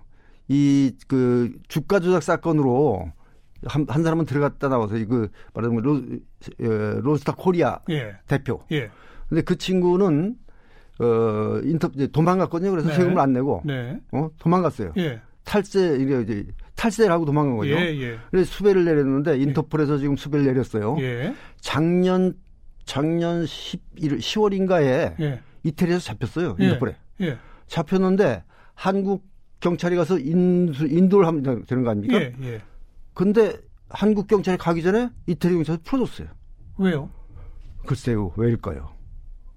이 0.49 0.93
그 1.07 1.53
주가 1.69 2.00
조작 2.00 2.23
사건으로 2.23 3.11
한, 3.67 3.87
한 3.88 4.03
사람은 4.03 4.25
들어갔다 4.26 4.69
나와서 4.69 4.97
이그 4.97 5.29
말하자면 5.55 5.83
로, 5.83 5.97
에, 5.97 7.00
로스타 7.00 7.35
코리아 7.37 7.79
예. 7.91 8.14
대표. 8.26 8.62
예. 8.73 8.91
근데 9.29 9.43
그 9.43 9.57
친구는 9.57 10.37
어 11.01 11.61
인터 11.65 11.91
이제 11.95 12.07
도망갔거든요. 12.07 12.71
그래서 12.71 12.89
네. 12.89 12.95
세금을 12.95 13.19
안 13.19 13.33
내고 13.33 13.63
네. 13.65 13.99
어 14.13 14.31
도망갔어요. 14.39 14.93
예. 14.99 15.21
탈세 15.45 15.99
이게 16.01 16.21
이제 16.23 16.47
탈세를 16.77 17.13
하고 17.13 17.25
도망간 17.25 17.57
거죠. 17.57 17.71
예, 17.73 18.01
예. 18.01 18.19
그래서 18.31 18.51
수배를 18.53 18.85
내렸는데 18.85 19.39
인터폴에서 19.39 19.99
지금 19.99 20.17
수배를 20.17 20.47
내렸어요. 20.47 20.97
예. 21.01 21.35
작년 21.61 22.35
작년 22.85 23.45
11월 23.45 24.19
10월인가에 24.19 25.21
예. 25.21 25.41
이태리에서 25.65 26.01
잡혔어요. 26.01 26.57
예. 26.61 26.65
인터폴에. 26.65 26.97
예. 27.23 27.39
잡혔는데 27.67 28.45
한국 28.75 29.25
경찰이 29.61 29.97
가서 29.97 30.19
인수, 30.19 30.87
인도를 30.87 31.27
하면 31.27 31.65
되는 31.67 31.85
거 31.85 31.91
아닙니까? 31.91 32.21
예. 32.21 32.35
예. 32.43 32.63
근데 33.15 33.57
한국 33.89 34.27
경찰이 34.27 34.59
가기 34.59 34.83
전에 34.83 35.11
이태리 35.27 35.55
경찰이 35.55 35.79
풀어줬어요. 35.85 36.29
왜요? 36.79 37.09
글쎄요, 37.87 38.33
왜일까요? 38.37 38.94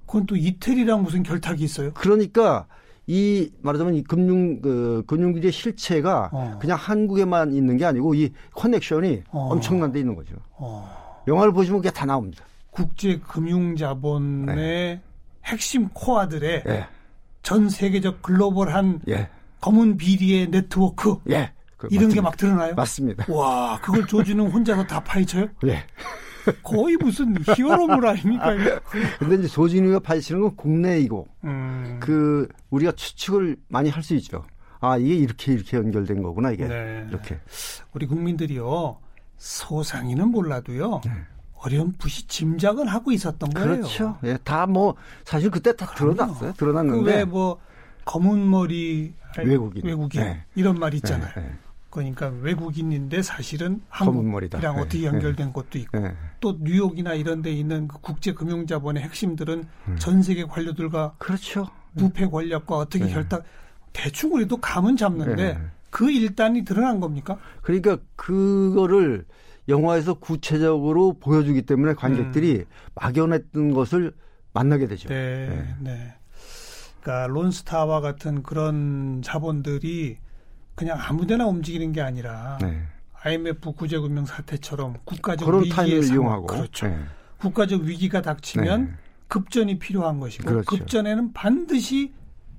그건 0.08 0.26
또 0.26 0.36
이태리랑 0.36 1.04
무슨 1.04 1.22
결탁이 1.22 1.62
있어요? 1.62 1.92
그러니까 1.94 2.66
이 3.06 3.52
말하자면 3.62 3.96
이 3.96 4.04
금융 4.04 4.62
그 4.62 5.04
금융기의 5.06 5.52
실체가 5.52 6.30
어. 6.32 6.58
그냥 6.60 6.78
한국에만 6.80 7.54
있는 7.54 7.78
게 7.78 7.86
아니고 7.86 8.16
이 8.16 8.32
커넥션이 8.54 9.24
어. 9.30 9.50
엄청난 9.52 9.92
데 9.92 10.00
있는 10.00 10.16
거죠. 10.16 10.36
어. 10.54 11.24
영화를 11.28 11.54
보시면 11.54 11.82
그게 11.82 11.92
다 11.92 12.06
나옵니다. 12.06 12.44
국제 12.72 13.20
금융 13.20 13.76
자본의 13.76 15.02
핵심 15.46 15.90
코어들의 15.90 16.64
예, 16.68 16.86
전 17.42 17.70
세계적 17.70 18.22
글로벌한 18.22 19.02
예, 19.10 19.30
검은 19.62 19.98
비리의 19.98 20.52
네트워크 20.52 21.18
예. 21.30 21.52
그 21.78 21.88
이런 21.92 22.10
게. 22.10 22.22
막 22.22 22.36
드러나요? 22.38 22.76
맞습니다. 22.76 23.26
와, 23.32 23.80
그걸 23.82 24.06
조지는 24.08 24.50
혼자서 24.52 24.86
다 24.86 25.04
파헤쳐요? 25.04 25.48
예. 25.68 25.84
거의 26.64 26.96
무슨 26.98 27.36
히어로물 27.56 28.06
아닙니까? 28.08 28.56
근데 29.20 29.36
이제 29.36 29.48
조진우가 29.48 30.00
파헤치는 30.00 30.42
건 30.42 30.56
국내이고 30.56 31.28
음, 31.44 31.98
그 32.00 32.48
우리가 32.70 32.92
추측을 32.94 33.58
많이 33.68 33.90
할 33.90 34.04
수 34.04 34.16
있죠. 34.16 34.46
아 34.80 34.98
이게 34.98 35.16
이렇게 35.16 35.54
이렇게 35.54 35.78
연결된 35.78 36.22
거구나 36.22 36.52
이게 36.52 36.68
네. 36.68 37.06
이렇게. 37.10 37.40
우리 37.94 38.06
국민들이요 38.06 38.98
소상히는 39.38 40.30
몰라도요 40.30 41.02
네. 41.06 41.12
어렴풋이 41.60 42.28
짐작은 42.28 42.88
하고 42.88 43.12
있었던 43.12 43.50
거예요. 43.50 43.68
그렇죠. 43.70 44.18
예, 44.24 44.38
다 44.44 44.68
뭐 44.68 44.96
사실 45.26 45.50
그때 45.50 45.76
다 45.76 45.88
드러났어요. 45.96 46.54
드러났는데 46.54 47.00
그 47.02 47.18
왜 47.18 47.26
뭐 47.26 47.60
검은 48.06 48.50
머리 48.50 49.14
외국인, 49.44 49.84
외국인 49.86 50.22
네. 50.22 50.44
이런 50.56 50.80
말 50.80 50.94
있잖아요. 50.94 51.30
네, 51.36 51.42
네. 51.42 51.52
그러니까 52.02 52.28
외국인인데 52.42 53.22
사실은. 53.22 53.82
한국이랑 53.90 54.78
어떻게 54.78 55.00
네, 55.00 55.06
연결된 55.06 55.54
것도 55.54 55.78
있고 55.80 56.00
네. 56.00 56.14
또 56.40 56.58
뉴욕이나 56.60 57.14
이런 57.14 57.42
데 57.42 57.52
있는 57.52 57.88
그 57.88 58.00
국제 58.02 58.34
금융자본의 58.34 59.04
핵심들은 59.04 59.66
음. 59.88 59.96
전 59.98 60.22
세계 60.22 60.46
관료들과 60.46 61.16
그렇죠. 61.18 61.68
부패 61.98 62.26
권력과 62.28 62.78
어떻게 62.78 63.06
네. 63.06 63.14
결탁 63.14 63.44
대충 63.94 64.34
우리도 64.34 64.58
감은 64.58 64.98
잡는데 64.98 65.54
네. 65.54 65.60
그 65.90 66.12
일단이 66.12 66.64
드러난 66.64 67.00
겁니까? 67.00 67.38
그러니까 67.62 67.98
그거를 68.16 69.26
영화에서 69.68 70.14
구체적으로 70.14 71.14
보여주기 71.14 71.64
때문에 71.64 71.94
관객들이 71.94 72.66
막연했던 72.96 73.74
것을 73.74 74.14
만나게 74.54 74.88
되죠. 74.88 75.10
음. 75.10 75.12
네, 75.12 75.76
네. 75.92 76.14
그러니까 77.02 77.28
론스타와 77.28 78.02
같은 78.02 78.44
그런 78.44 79.22
자본들이 79.24 80.18
그냥 80.78 81.00
아무데나 81.02 81.48
움직이는 81.48 81.92
게 81.92 82.02
아니라 82.02 82.60
네. 82.62 82.84
IMF 83.24 83.72
구제금융 83.72 84.28
사태처럼 84.28 84.98
국가적 85.06 85.48
상황, 85.74 85.88
이용하고 85.88 86.46
그렇죠. 86.46 86.88
네. 86.88 87.00
국가적 87.40 87.82
위기가 87.82 88.22
닥치면 88.22 88.86
네. 88.86 88.92
급전이 89.28 89.80
필요한 89.80 90.20
것이고 90.20 90.46
그렇죠. 90.46 90.70
급전에는 90.70 91.34
반드시 91.34 92.14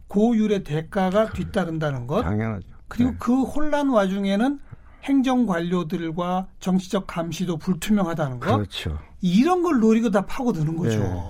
고율의 0.09 0.65
대가가 0.65 1.31
뒤따른다는 1.31 2.09
것 2.09 2.23
당연하죠. 2.23 2.67
그리고 2.89 3.13
네. 3.13 3.17
그 3.21 3.45
혼란 3.45 3.91
와중에는 3.91 4.59
행정 5.05 5.47
관료들과 5.47 6.49
정치적 6.59 7.07
감시도 7.07 7.57
불투명하다는 7.59 8.41
것 8.41 8.57
그렇죠. 8.57 8.99
이런 9.21 9.63
걸 9.63 9.79
노리고 9.79 10.11
다 10.11 10.27
파고드는 10.27 10.77
거죠. 10.77 10.99
네. 10.99 11.23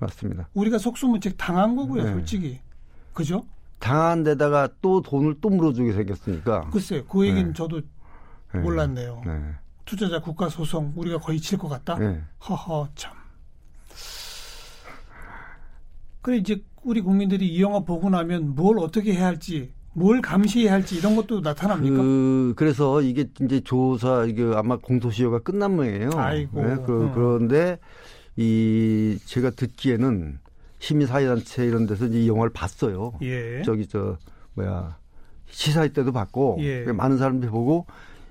맞습니다. 0.00 0.48
우리가 0.54 0.78
속수무책 0.78 1.36
당한 1.36 1.76
거고요, 1.76 2.02
네. 2.02 2.12
솔직히. 2.12 2.58
그죠? 3.12 3.46
당한 3.80 4.22
데다가 4.22 4.68
또 4.80 5.02
돈을 5.02 5.36
또 5.40 5.48
물어주게 5.50 5.92
생겼으니까. 5.92 6.70
글쎄, 6.70 7.02
그 7.10 7.26
얘기는 7.26 7.48
네. 7.48 7.52
저도 7.52 7.80
네. 8.54 8.60
몰랐네요. 8.60 9.22
네. 9.26 9.40
투자자 9.84 10.20
국가 10.20 10.48
소송 10.48 10.92
우리가 10.94 11.18
거의 11.18 11.40
칠 11.40 11.58
것 11.58 11.68
같다. 11.68 11.98
네. 11.98 12.22
허허 12.48 12.88
참. 12.94 13.12
그래 16.22 16.36
이제 16.36 16.62
우리 16.82 17.00
국민들이 17.00 17.48
이 17.48 17.62
영화 17.62 17.80
보고 17.80 18.10
나면 18.10 18.54
뭘 18.54 18.78
어떻게 18.78 19.14
해야 19.14 19.26
할지, 19.26 19.72
뭘 19.94 20.20
감시해야 20.20 20.72
할지 20.72 20.96
이런 20.96 21.16
것도 21.16 21.40
나타납니까? 21.40 21.96
그, 21.96 22.52
그래서 22.56 23.00
이게 23.02 23.28
이제 23.40 23.60
조사, 23.60 24.24
이게 24.26 24.50
아마 24.54 24.76
공소시효가 24.76 25.40
끝난 25.40 25.76
모양이에요. 25.76 26.10
아이고. 26.14 26.62
네, 26.62 26.76
그, 26.86 27.04
음. 27.04 27.12
그런데 27.14 27.78
이 28.36 29.18
제가 29.24 29.50
듣기에는 29.50 30.38
시민사회단체 30.80 31.64
이런 31.66 31.86
데서 31.86 32.06
이 32.06 32.28
영화를 32.28 32.52
봤어요. 32.52 33.12
예. 33.22 33.62
저기 33.62 33.86
저 33.86 34.18
뭐야 34.54 34.98
시사회 35.50 35.92
때도 35.92 36.12
봤고 36.12 36.58
예. 36.60 36.84
많은 36.84 37.18
사람들이 37.18 37.50
보고 37.50 37.86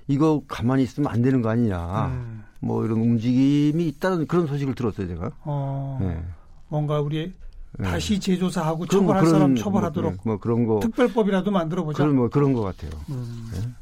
이거 0.08 0.42
가만히 0.48 0.82
있으면 0.82 1.10
안 1.10 1.22
되는 1.22 1.40
거 1.40 1.48
아니냐. 1.48 2.06
음. 2.06 2.44
뭐 2.60 2.84
이런 2.84 2.98
움직임이 2.98 3.88
있다는 3.88 4.26
그런 4.26 4.46
소식을 4.46 4.74
들었어요 4.74 5.08
제가. 5.08 5.30
어, 5.44 5.98
네. 6.00 6.22
뭔가 6.68 7.00
우리 7.00 7.32
네. 7.78 7.84
다시 7.84 8.20
재조사하고 8.20 8.78
뭐 8.78 8.86
처벌할 8.86 9.22
그런 9.22 9.34
사람 9.34 9.54
뭐, 9.54 9.62
처벌하도록 9.62 10.12
네, 10.12 10.18
뭐 10.24 10.36
그런 10.38 10.66
거 10.66 10.80
특별법이라도 10.80 11.50
만들어 11.50 11.84
보자. 11.84 12.02
그런 12.02 12.16
뭐 12.16 12.28
그런 12.28 12.52
거 12.52 12.62
같아요. 12.62 12.90
음. 13.08 13.74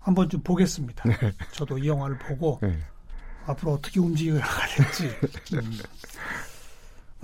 한번 0.00 0.28
좀 0.28 0.40
보겠습니다. 0.42 1.04
저도 1.52 1.78
이 1.78 1.88
영화를 1.88 2.18
보고 2.18 2.58
네. 2.62 2.78
앞으로 3.46 3.72
어떻게 3.72 4.00
움직여 4.00 4.38
될지. 4.76 5.08
음. 5.56 5.72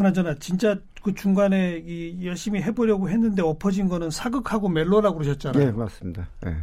그나저나 0.00 0.34
진짜 0.38 0.78
그 1.02 1.12
중간에 1.14 1.82
이 1.84 2.24
열심히 2.26 2.62
해보려고 2.62 3.10
했는데 3.10 3.42
엎어진 3.42 3.86
거는 3.86 4.08
사극하고 4.10 4.70
멜로라고 4.70 5.18
그러셨잖아요. 5.18 5.62
네 5.62 5.70
맞습니다. 5.72 6.26
네. 6.42 6.56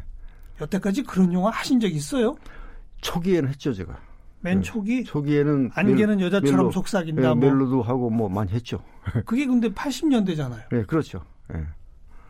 여태까지 0.60 1.04
그런 1.04 1.32
영화 1.34 1.52
하신 1.52 1.80
적 1.80 1.88
있어요? 1.88 2.36
초기에는 3.02 3.48
했죠 3.50 3.74
제가. 3.74 3.96
맨 4.42 4.58
네. 4.58 4.64
초기 4.64 5.04
초기에는 5.04 5.70
안개는 5.76 6.18
멜- 6.18 6.26
여자처럼 6.26 6.58
멜로, 6.58 6.72
속삭인다. 6.72 7.22
예, 7.22 7.26
뭐 7.28 7.36
멜로도 7.36 7.84
하고 7.84 8.10
뭐 8.10 8.28
많이 8.28 8.52
했죠. 8.54 8.84
그게 9.26 9.46
근데 9.46 9.70
80년대잖아요. 9.70 10.62
예, 10.74 10.82
그렇죠. 10.84 11.24
예. 11.54 11.64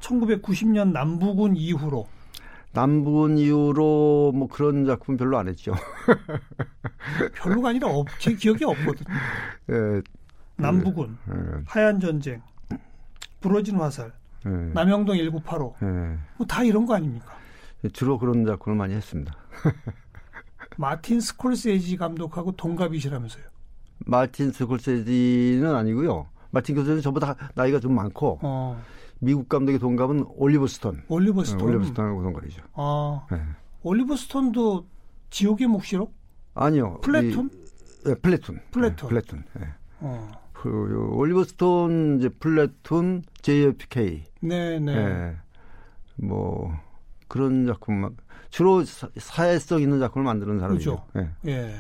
1990년 0.02 0.92
남부군 0.92 1.56
이후로 1.56 2.06
남북은 2.74 3.38
이후로 3.38 4.34
뭐 4.36 4.48
그런 4.50 4.86
작품 4.86 5.16
별로 5.16 5.38
안 5.38 5.48
했죠. 5.48 5.74
별로가 7.36 7.70
아니라 7.70 7.88
없, 7.88 8.08
제 8.20 8.34
기억에 8.34 8.66
없거든요. 8.66 9.16
예, 9.72 10.02
남부군, 10.58 11.18
예, 11.30 11.34
하얀 11.66 12.00
전쟁, 12.00 12.42
부러진 13.42 13.78
화살, 13.78 14.12
예, 14.46 14.50
남영동 14.50 15.16
1985, 15.18 15.76
예. 15.84 16.18
뭐다 16.38 16.64
이런 16.64 16.86
거 16.86 16.96
아닙니까? 16.96 17.36
주로 17.94 18.18
그런 18.18 18.46
작품을 18.46 18.78
많이 18.78 18.94
했습니다. 18.96 19.34
마틴 20.78 21.20
스콜세지 21.22 21.98
감독하고 21.98 22.54
동갑이시라면서요. 22.56 23.44
마틴 24.06 24.52
스콜세지는 24.52 25.74
아니고요. 25.76 26.28
마틴 26.52 26.76
스콜세지는 26.76 27.02
저보다 27.02 27.36
나이가 27.56 27.80
좀 27.80 27.94
많고 27.96 28.40
어, 28.42 28.82
미국 29.20 29.50
감독의 29.50 29.80
동갑은 29.80 30.26
올리버 30.36 30.68
스톤. 30.68 31.04
올리버 31.08 31.42
예, 31.42 31.46
스톤. 31.46 31.68
올리버 31.70 31.86
스톤하고 31.86 32.24
동갑이죠. 32.24 32.62
아, 32.74 33.26
예. 33.32 33.42
올리버 33.84 34.16
스톤도 34.16 34.88
지옥의 35.30 35.68
묵시록? 35.68 36.14
아니요. 36.54 37.00
플래툰? 37.02 37.50
이, 37.54 38.10
예, 38.10 38.16
플래툰. 38.16 38.60
플래툰. 38.72 39.06
예, 39.06 39.10
플래툰. 39.10 39.44
예. 39.60 39.68
어, 40.00 40.32
그, 40.68 40.92
요, 40.92 41.16
올리버 41.16 41.46
스톤 41.46 42.18
이제 42.20 42.30
플래툰 42.30 43.24
JFK. 43.42 44.24
네, 44.42 44.80
네. 44.80 44.94
예. 44.94 45.36
뭐 46.18 46.74
그런 47.28 47.66
작품만 47.66 48.18
주로 48.50 48.84
사, 48.84 49.08
사회성 49.18 49.82
있는 49.82 50.00
작품을 50.00 50.26
만드는 50.26 50.60
사람이죠. 50.60 51.06
그죠. 51.14 51.30
예. 51.48 51.52
예. 51.52 51.76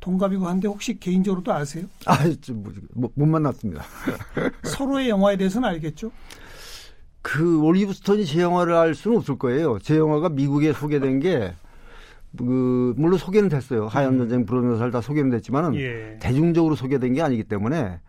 동갑이고 0.00 0.46
한데 0.46 0.68
혹시 0.68 0.98
개인적으로도 0.98 1.52
아세요? 1.52 1.86
아, 2.06 2.16
좀 2.40 2.62
뭐, 2.62 2.72
뭐, 2.94 3.10
못 3.14 3.26
만났습니다. 3.26 3.84
서로의 4.62 5.08
영화에 5.08 5.36
대해서는 5.36 5.68
알겠죠? 5.68 6.10
그 7.22 7.60
올리브 7.60 7.92
스톤이 7.92 8.24
제 8.24 8.40
영화를 8.40 8.74
알 8.74 8.94
수는 8.94 9.18
없을 9.18 9.36
거예요. 9.36 9.78
제 9.80 9.98
영화가 9.98 10.28
미국에 10.30 10.72
소개된 10.72 11.20
게 11.20 11.52
그, 12.36 12.94
물론 12.96 13.18
소개는 13.18 13.48
됐어요. 13.48 13.86
하얀 13.86 14.18
전쟁, 14.18 14.44
불어는 14.46 14.78
살다 14.78 15.00
소개는 15.00 15.30
됐지만은 15.30 15.70
음. 15.70 15.76
예. 15.76 16.18
대중적으로 16.20 16.74
소개된 16.74 17.14
게 17.14 17.22
아니기 17.22 17.44
때문에 17.44 18.00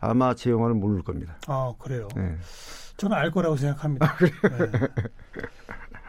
아마 0.00 0.34
제 0.34 0.50
영화를 0.50 0.74
모를 0.74 1.02
겁니다. 1.02 1.36
아, 1.46 1.72
그래요. 1.78 2.08
예. 2.16 2.36
저는 2.96 3.16
알 3.16 3.30
거라고 3.30 3.56
생각합니다. 3.56 4.16
네. 4.18 4.88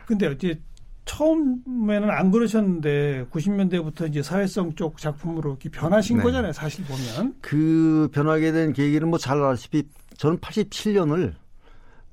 근데 0.06 0.32
이제 0.32 0.60
처음에는 1.06 2.10
안 2.10 2.32
그러셨는데 2.32 3.28
90년대부터 3.32 4.08
이제 4.10 4.22
사회성 4.24 4.74
쪽 4.76 4.98
작품으로 4.98 5.52
이렇게 5.52 5.70
변하신 5.70 6.18
네. 6.18 6.24
거잖아요. 6.24 6.52
사실 6.54 6.84
보면. 6.86 7.36
그 7.42 8.10
변하게 8.12 8.52
된 8.52 8.74
계기는 8.74 9.08
뭐 9.10 9.18
잘 9.20 9.42
아시다시피 9.42 9.84
저는 10.18 10.38
87년을 10.40 11.34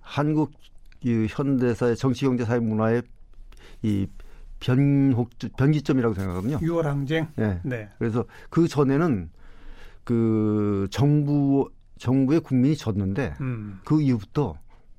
한국 0.00 0.52
이 1.04 1.26
현대사의 1.28 1.96
정치 1.96 2.24
경제 2.26 2.44
사회 2.44 2.58
문화의 2.60 3.02
이 3.82 4.06
변곡 4.62 5.30
변기점이라고 5.56 6.14
생각하거든요. 6.14 6.58
6월 6.58 6.82
항쟁. 6.82 7.26
예. 7.38 7.58
네. 7.64 7.88
그래서 7.98 8.24
그 8.48 8.68
전에는 8.68 9.28
그 10.04 10.86
정부 10.90 11.70
정부의 11.98 12.40
국민이 12.40 12.76
졌는데 12.76 13.34
음. 13.40 13.80
그 13.84 14.00
이후부터 14.00 14.56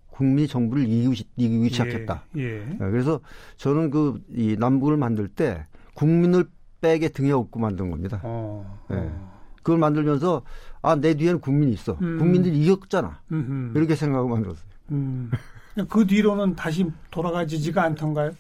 국민이 0.10 0.48
정부를 0.48 0.84
이기기, 0.88 1.16
시- 1.16 1.26
이기기 1.38 1.70
시작했다. 1.70 2.24
예. 2.38 2.42
예. 2.42 2.68
예, 2.72 2.78
그래서 2.78 3.20
저는 3.58 3.90
그 3.90 4.22
이 4.30 4.56
남북을 4.60 4.96
만들 4.98 5.28
때 5.28 5.66
국민을 5.96 6.46
백에 6.82 7.10
등에 7.10 7.32
업고 7.32 7.60
만든 7.60 7.90
겁니다. 7.90 8.20
어. 8.24 8.80
예. 8.92 8.96
어. 8.96 9.34
그걸 9.58 9.78
만들면서 9.80 10.44
아 10.82 10.96
내 10.96 11.14
뒤에는 11.16 11.40
국민이 11.40 11.72
있어. 11.74 11.98
음. 12.02 12.18
국민들이 12.20 12.58
이겼잖아. 12.60 13.22
음흠. 13.32 13.78
이렇게 13.78 13.96
생각하고 13.96 14.28
만들었어요. 14.30 14.66
음. 14.92 15.32
그 15.90 16.06
뒤로는 16.06 16.56
다시 16.56 16.86
돌아가지지가 17.10 17.82
않던가요? 17.82 18.32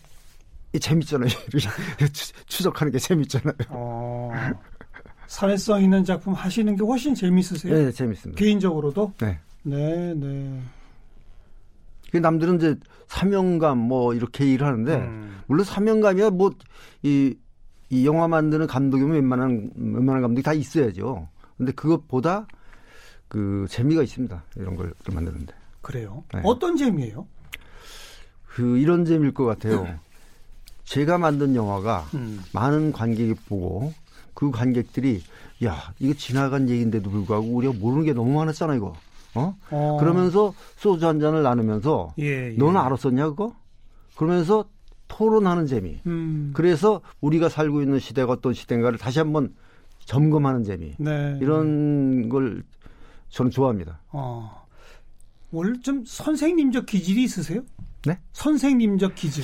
이 0.73 0.79
재밌잖아요. 0.79 1.29
추- 2.13 2.33
추적하는 2.47 2.91
게 2.91 2.99
재밌잖아요. 2.99 3.53
어. 3.69 4.31
사회성 5.27 5.81
있는 5.83 6.03
작품 6.03 6.33
하시는 6.33 6.75
게 6.75 6.83
훨씬 6.83 7.13
재밌으세요? 7.15 7.73
네, 7.73 7.91
재밌습니다. 7.91 8.39
개인적으로도? 8.39 9.13
네. 9.19 9.39
네, 9.63 10.13
네. 10.15 10.61
그 12.11 12.17
남들은 12.17 12.57
이제 12.57 12.75
사명감 13.07 13.77
뭐 13.77 14.13
이렇게 14.13 14.45
일을 14.45 14.67
하는데 14.67 14.95
음. 14.97 15.41
물론 15.47 15.63
사명감이야 15.65 16.31
뭐이 16.31 17.35
이 17.89 18.05
영화 18.05 18.27
만드는 18.27 18.67
감독이면 18.67 19.13
웬만한 19.13 19.71
웬만한 19.75 20.21
감독이 20.21 20.43
다 20.43 20.53
있어야죠. 20.53 21.27
근데 21.57 21.71
그것보다 21.71 22.47
그 23.27 23.65
재미가 23.69 24.03
있습니다. 24.03 24.43
이런 24.57 24.75
걸 24.75 24.93
만드는데. 25.11 25.53
그래요. 25.81 26.23
네. 26.33 26.41
어떤 26.43 26.75
재미예요? 26.77 27.27
그 28.47 28.77
이런 28.77 29.05
재미일 29.05 29.33
것 29.33 29.45
같아요. 29.45 29.87
제가 30.93 31.17
만든 31.17 31.55
영화가 31.55 32.05
음. 32.13 32.39
많은 32.53 32.91
관객이 32.91 33.33
보고 33.47 33.91
그 34.35 34.51
관객들이 34.51 35.23
야 35.65 35.91
이거 35.97 36.13
지나간 36.13 36.69
얘기인데도 36.69 37.09
불구하고 37.09 37.47
우리가 37.47 37.73
모르는 37.73 38.05
게 38.05 38.13
너무 38.13 38.31
많았잖아 38.33 38.75
이거. 38.75 38.93
어? 39.33 39.55
어. 39.71 39.97
그러면서 39.99 40.53
소주 40.77 41.07
한 41.07 41.19
잔을 41.19 41.41
나누면서 41.41 42.13
예, 42.19 42.51
예. 42.51 42.55
너는 42.55 42.79
알았었냐 42.79 43.29
그거? 43.29 43.55
그러면서 44.15 44.65
토론하는 45.07 45.65
재미. 45.65 45.99
음. 46.05 46.51
그래서 46.53 47.01
우리가 47.21 47.49
살고 47.49 47.81
있는 47.81 47.97
시대가 47.97 48.33
어떤 48.33 48.53
시대인가를 48.53 48.99
다시 48.99 49.17
한번 49.17 49.55
점검하는 50.05 50.63
재미. 50.63 50.93
네. 50.99 51.39
이런 51.41 52.29
걸 52.29 52.61
저는 53.29 53.49
좋아합니다. 53.49 53.99
어. 54.11 54.63
원래 55.49 55.73
좀 55.79 56.03
선생님적 56.05 56.85
기질이 56.85 57.23
있으세요? 57.23 57.63
네? 58.05 58.19
선생님적 58.33 59.15
기질. 59.15 59.43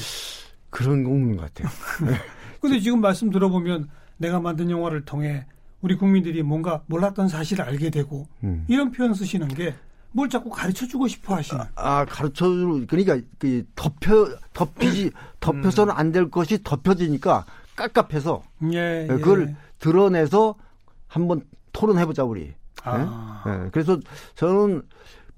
그런 0.70 1.04
거 1.04 1.10
없는 1.12 1.38
것 1.38 1.54
같아요. 1.54 1.70
근데 2.62 2.80
지금 2.80 3.02
말씀 3.02 3.30
들어보면 3.30 3.90
내가 4.18 4.40
만든 4.40 4.70
영화를 4.70 5.06
통해 5.06 5.46
우리 5.82 5.96
국민들이 5.96 6.44
뭔가 6.44 6.84
몰랐던 6.88 7.30
사실을 7.30 7.64
알게 7.64 7.90
되고 7.90 8.28
음. 8.44 8.66
이런 8.68 8.92
표현 8.92 9.14
쓰시는 9.14 9.48
게 9.50 9.76
뭘 10.12 10.30
자꾸 10.30 10.50
가르쳐 10.50 10.88
주고 10.88 11.08
싶어 11.08 11.36
하시는. 11.36 11.64
아 11.76 12.06
가르쳐 12.06 12.46
주 12.46 12.86
그러니까 12.88 13.20
그 13.38 13.64
덮여 13.76 14.38
덮이지 14.54 15.12
덮여서는 15.40 15.94
안 15.96 16.12
될 16.12 16.32
것이 16.32 16.64
덮여지니까 16.64 17.46
깝깝해서 17.76 18.42
예, 18.74 19.04
예. 19.04 19.08
그걸 19.08 19.56
드러내서 19.78 20.56
한번 21.08 21.42
토론해 21.74 22.06
보자 22.08 22.24
우리. 22.24 22.54
아. 22.84 23.44
예? 23.46 23.52
예. 23.66 23.70
그래서 23.72 24.00
저는 24.36 24.82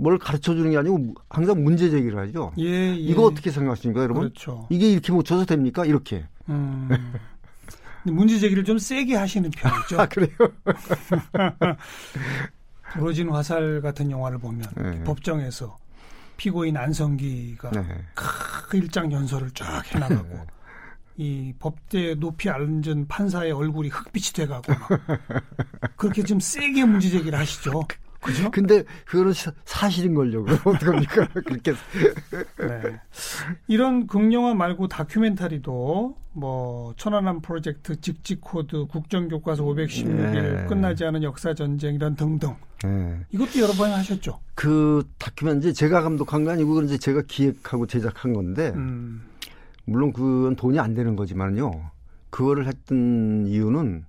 뭘 0.01 0.17
가르쳐 0.17 0.55
주는 0.55 0.71
게 0.71 0.77
아니고 0.77 1.13
항상 1.29 1.63
문제 1.63 1.87
제기를 1.91 2.17
하죠. 2.17 2.51
예, 2.57 2.65
예. 2.65 2.95
이거 2.95 3.23
어떻게 3.23 3.51
생각하십니까, 3.51 4.01
여러분? 4.01 4.23
그렇죠. 4.23 4.67
이게 4.71 4.91
이렇게 4.91 5.11
못 5.11 5.23
쳐서 5.23 5.45
됩니까? 5.45 5.85
이렇게. 5.85 6.25
음. 6.49 6.89
문제 8.03 8.39
제기를 8.39 8.63
좀 8.63 8.79
세게 8.79 9.15
하시는 9.15 9.51
편이죠. 9.51 10.01
아 10.01 10.07
그래요? 10.07 10.35
부러진 12.93 13.29
화살 13.29 13.79
같은 13.79 14.09
영화를 14.09 14.39
보면 14.39 14.63
네. 14.75 15.03
법정에서 15.03 15.77
피고인 16.35 16.77
안성기가 16.77 17.69
네. 17.69 17.85
그 18.15 18.77
일장 18.77 19.11
연설을 19.11 19.51
쫙 19.51 19.83
해나가고 19.93 20.47
이 21.17 21.53
법대 21.59 22.15
높이 22.15 22.49
앉은 22.49 23.07
판사의 23.07 23.51
얼굴이 23.51 23.89
흑빛이 23.89 24.33
돼가고 24.33 24.73
막 24.73 24.89
그렇게 25.95 26.23
좀 26.23 26.39
세게 26.39 26.85
문제 26.85 27.09
제기를 27.09 27.37
하시죠. 27.37 27.83
그죠? 28.21 28.51
근데 28.51 28.84
그거는 29.05 29.34
사- 29.34 29.51
사실인 29.65 30.13
걸요. 30.13 30.45
어떡합니까? 30.63 31.27
그렇게. 31.45 31.73
네. 31.73 32.99
이런 33.67 34.05
극영화 34.07 34.53
말고 34.53 34.88
다큐멘터리도 34.88 36.15
뭐 36.34 36.93
천안함 36.97 37.41
프로젝트 37.41 37.99
직직코드 37.99 38.86
국정교과서 38.86 39.63
516일 39.63 40.55
네. 40.62 40.65
끝나지 40.67 41.03
않은 41.05 41.23
역사 41.23 41.53
전쟁 41.53 41.95
이런 41.95 42.15
등등 42.15 42.55
예. 42.86 43.19
이것도 43.31 43.60
여러 43.60 43.73
번 43.73 43.91
하셨죠. 43.91 44.39
그 44.55 45.03
다큐멘터리 45.17 45.73
제가 45.73 46.01
감독한 46.01 46.43
거 46.45 46.51
아니고 46.51 46.81
이제 46.84 46.97
제가 46.97 47.23
기획하고 47.27 47.86
제작한 47.88 48.34
건데 48.34 48.71
음. 48.75 49.23
물론 49.86 50.13
그건 50.13 50.55
돈이 50.55 50.79
안 50.79 50.93
되는 50.93 51.15
거지만요. 51.15 51.89
그거를 52.29 52.67
했던 52.67 53.45
이유는 53.47 54.05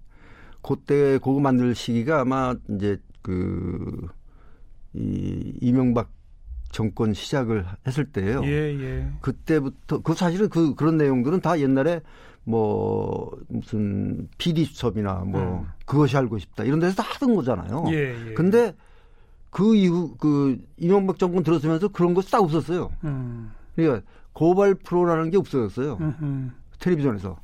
그때 0.62 1.18
그거 1.18 1.40
만들 1.40 1.75
시기가 1.75 2.20
아마 2.20 2.55
이제 2.70 2.98
그 3.23 4.09
이 4.95 5.55
이명박 5.61 6.11
정권 6.71 7.13
시작을 7.15 7.67
했을 7.87 8.05
때예요. 8.07 8.43
예, 8.45 8.51
예. 8.51 9.13
그때부터 9.21 10.01
그 10.01 10.15
사실은 10.15 10.49
그 10.49 10.75
그런 10.75 10.97
내용들은 10.97 11.41
다 11.41 11.59
옛날에 11.61 12.01
뭐 12.45 13.31
무슨 13.49 14.29
PD 14.39 14.65
수첩이나 14.65 15.25
뭐 15.27 15.61
음. 15.61 15.69
그것이 15.85 16.17
알고 16.17 16.39
싶다 16.39 16.65
이런 16.65 16.81
데서 16.81 16.97
다 16.97 17.03
하던 17.03 17.35
거잖아요. 17.35 17.85
예, 17.89 18.31
예. 18.31 18.35
근데 18.35 18.75
그 19.51 19.75
이후 19.77 20.15
그 20.19 20.59
이명박 20.79 21.19
정권 21.19 21.43
들어서면서 21.43 21.89
그런 21.89 22.15
거 22.15 22.23
싹 22.23 22.43
없었어요. 22.43 22.91
음. 23.05 23.53
그러니까 23.77 24.03
고발 24.33 24.75
프로라는 24.75 25.31
게 25.31 25.37
없어졌어요. 25.37 25.99
음흠. 26.01 26.51
텔레비전에서. 26.81 27.39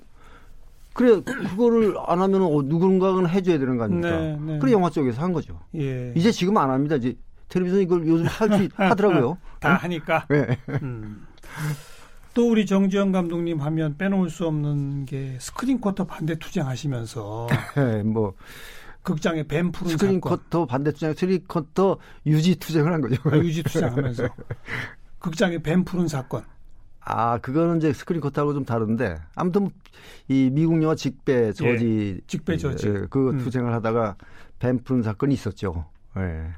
그래 0.99 1.21
그거를 1.21 1.95
안 2.09 2.21
하면 2.21 2.43
어, 2.43 2.61
누군가는 2.61 3.29
해줘야 3.29 3.57
되는 3.57 3.77
거 3.77 3.85
아닙니까? 3.85 4.11
네, 4.19 4.37
네. 4.41 4.59
그래 4.59 4.73
영화 4.73 4.91
쪽에서 4.91 5.23
한 5.23 5.33
거죠. 5.33 5.61
예. 5.77 6.13
이제 6.17 6.33
지금 6.33 6.57
안 6.57 6.71
합니다. 6.71 6.97
이제 6.97 7.17
텔레비전 7.49 7.81
이걸 7.83 8.09
요즘 8.09 8.27
할수 8.27 8.69
하더라고요. 8.75 9.39
다 9.61 9.75
하니까. 9.75 10.27
네. 10.29 10.59
음. 10.83 11.25
또 12.35 12.51
우리 12.51 12.67
정지영 12.67 13.13
감독님 13.13 13.61
하면 13.61 13.97
빼놓을 13.97 14.29
수 14.29 14.45
없는 14.49 15.05
게 15.07 15.37
스크린 15.39 15.81
쿼터 15.81 16.05
반대 16.05 16.37
투쟁하시면서 16.37 17.47
네, 17.77 18.03
뭐 18.03 18.35
극장에 19.03 19.45
뱀 19.45 19.71
푼 19.71 19.93
스크린 19.93 20.15
사건 20.17 20.21
쿼터 20.21 20.67
반대 20.67 20.91
투쟁, 20.91 21.15
스크린 21.15 21.45
쿼터 21.47 21.99
유지 22.27 22.57
투쟁을 22.57 22.93
한 22.93 23.01
거죠. 23.01 23.23
아, 23.31 23.37
유지 23.37 23.63
투쟁하면서 23.63 24.29
극장에 25.21 25.59
뱀 25.59 25.85
푼 25.85 26.09
사건. 26.09 26.43
아, 27.11 27.39
그거는 27.39 27.79
이제 27.79 27.93
스크린 27.93 28.21
쿼터하고 28.21 28.53
좀 28.53 28.65
다른데 28.67 29.17
아무튼 29.35 29.71
이 30.29 30.51
미국 30.53 30.83
영화 30.83 30.95
직배 30.95 31.53
저지 31.53 32.21
직배 32.27 32.57
저지. 32.59 32.87
예, 32.89 32.93
그 33.09 33.31
음. 33.31 33.39
투쟁을 33.39 33.73
하다가 33.73 34.17
뱀 34.59 34.79
푸른 34.85 35.03
사건이 35.03 35.33
있었죠. 35.35 35.87
예. 36.19 36.49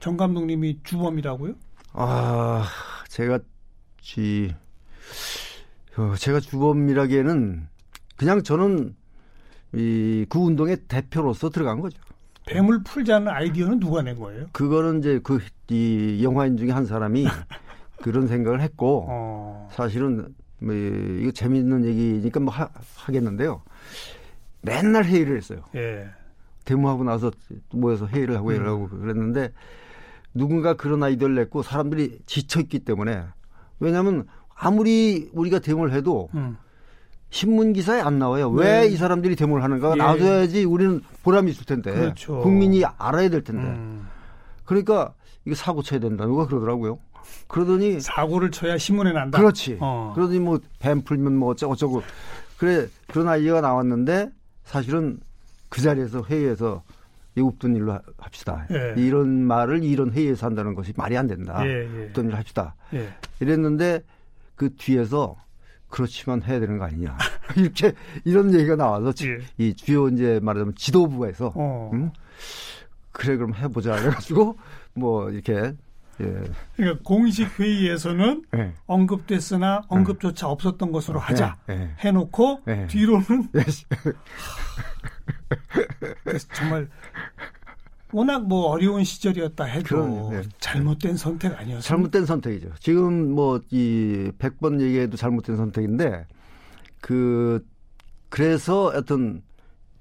정 0.00 0.16
감독님이 0.16 0.80
주범이라고요? 0.84 1.52
아, 1.92 2.66
제가 3.08 3.40
지 4.00 4.54
어, 5.98 6.14
제가 6.16 6.40
주범이라기에는 6.40 7.68
그냥 8.16 8.42
저는 8.42 8.94
이 9.74 10.24
그 10.28 10.38
운동의 10.38 10.78
대표로서 10.88 11.50
들어간 11.50 11.80
거죠. 11.80 12.00
뱀을 12.46 12.82
풀자는 12.84 13.28
아이디어는 13.28 13.78
누가 13.80 14.00
낸 14.02 14.18
거예요? 14.18 14.46
그거는 14.52 15.00
이제 15.00 15.20
그 15.22 15.38
이 15.72 16.18
영화인 16.24 16.56
중에 16.56 16.72
한 16.72 16.84
사람이 16.84 17.24
그런 18.02 18.26
생각을 18.26 18.60
했고 18.60 19.06
어. 19.08 19.68
사실은 19.72 20.34
뭐 20.58 20.74
이거 20.74 21.30
재밌는 21.30 21.84
얘기니까 21.84 22.40
뭐 22.40 22.52
하, 22.52 22.68
하겠는데요. 22.96 23.62
맨날 24.62 25.04
회의를 25.04 25.36
했어요. 25.36 25.60
예. 25.74 26.06
데모하고 26.64 27.04
나서 27.04 27.30
모여서 27.72 28.06
회의를 28.06 28.36
하고 28.36 28.50
회의를 28.50 28.68
하고 28.68 28.88
그랬는데 28.88 29.52
누군가 30.34 30.74
그런 30.74 31.02
아이디어를 31.02 31.34
냈고 31.34 31.62
사람들이 31.62 32.20
지쳐 32.26 32.60
있기 32.60 32.80
때문에 32.80 33.24
왜냐하면 33.80 34.26
아무리 34.54 35.30
우리가 35.32 35.58
데모를 35.58 35.92
해도 35.94 36.28
음. 36.34 36.56
신문 37.30 37.72
기사에 37.72 38.00
안 38.00 38.18
나와요. 38.18 38.52
네. 38.52 38.82
왜이 38.82 38.96
사람들이 38.96 39.36
데모를 39.36 39.64
하는가 39.64 39.92
예. 39.92 39.96
나와줘야지 39.96 40.64
우리는 40.64 41.00
보람이 41.22 41.50
있을 41.50 41.64
텐데 41.64 41.92
그렇죠. 41.92 42.40
국민이 42.40 42.84
알아야 42.84 43.28
될 43.30 43.42
텐데 43.42 43.62
음. 43.62 44.06
그러니까 44.64 45.14
이거 45.46 45.54
사고 45.54 45.82
쳐야 45.82 46.00
된다 46.00 46.26
누가 46.26 46.46
그러더라고요. 46.46 46.98
그러더니 47.48 48.00
사고를 48.00 48.50
쳐야 48.50 48.78
신문에 48.78 49.12
난다. 49.12 49.38
그렇지. 49.38 49.78
어. 49.80 50.12
그러더니 50.14 50.38
뭐 50.40 50.58
뱀 50.78 51.02
풀면 51.02 51.36
뭐 51.36 51.50
어쩌고 51.50 51.72
어쩌고 51.74 52.02
그래 52.58 52.86
그런 53.08 53.28
아이디어가 53.28 53.60
나왔는데 53.60 54.30
사실은 54.64 55.18
그 55.68 55.80
자리에서 55.80 56.22
회의에서 56.24 56.82
이 57.36 57.40
없던 57.40 57.76
일로 57.76 57.92
하- 57.92 58.00
합시다. 58.18 58.66
예. 58.72 58.94
이런 59.00 59.28
말을 59.44 59.82
이런 59.84 60.10
회의에서 60.12 60.46
한다는 60.46 60.74
것이 60.74 60.92
말이 60.96 61.16
안 61.16 61.26
된다. 61.26 61.64
예, 61.64 61.70
예. 61.84 62.12
일을 62.16 62.34
합시다. 62.36 62.74
예. 62.94 63.08
이랬는데 63.40 64.02
그 64.56 64.74
뒤에서 64.76 65.36
그렇지만 65.88 66.42
해야 66.42 66.60
되는 66.60 66.76
거 66.78 66.84
아니냐. 66.84 67.16
이렇게 67.56 67.92
이런 68.24 68.52
얘기가 68.52 68.76
나와서 68.76 69.12
지- 69.12 69.28
예. 69.30 69.38
이 69.58 69.74
주요 69.74 70.08
이제 70.08 70.38
말하자면 70.42 70.74
지도부에서 70.76 71.52
어. 71.54 71.90
음? 71.94 72.10
그래 73.12 73.36
그럼 73.36 73.54
해보자 73.54 73.92
그래가지고 74.00 74.56
뭐 74.94 75.30
이렇게 75.30 75.72
예. 76.20 76.42
그러니까 76.76 77.02
공식 77.04 77.58
회의에서는 77.58 78.44
예. 78.56 78.72
언급됐으나 78.86 79.82
언급조차 79.88 80.48
없었던 80.48 80.92
것으로 80.92 81.18
하자 81.18 81.56
예, 81.70 81.72
예. 81.74 81.90
해놓고 82.00 82.60
예. 82.68 82.86
뒤로는 82.88 83.48
예. 83.56 83.62
정말 86.54 86.88
워낙 88.12 88.46
뭐 88.46 88.66
어려운 88.66 89.04
시절이었다 89.04 89.64
해도 89.64 89.84
그럼요, 89.84 90.30
네. 90.32 90.42
잘못된 90.58 91.16
선택 91.16 91.56
아니었어요. 91.58 91.80
잘못된 91.80 92.26
선택이죠. 92.26 92.70
지금 92.80 93.30
뭐 93.34 93.60
이 93.70 94.32
100번 94.38 94.80
얘기해도 94.80 95.16
잘못된 95.16 95.56
선택인데 95.56 96.26
그 97.00 97.64
그래서 98.28 98.86
어떤 98.86 99.42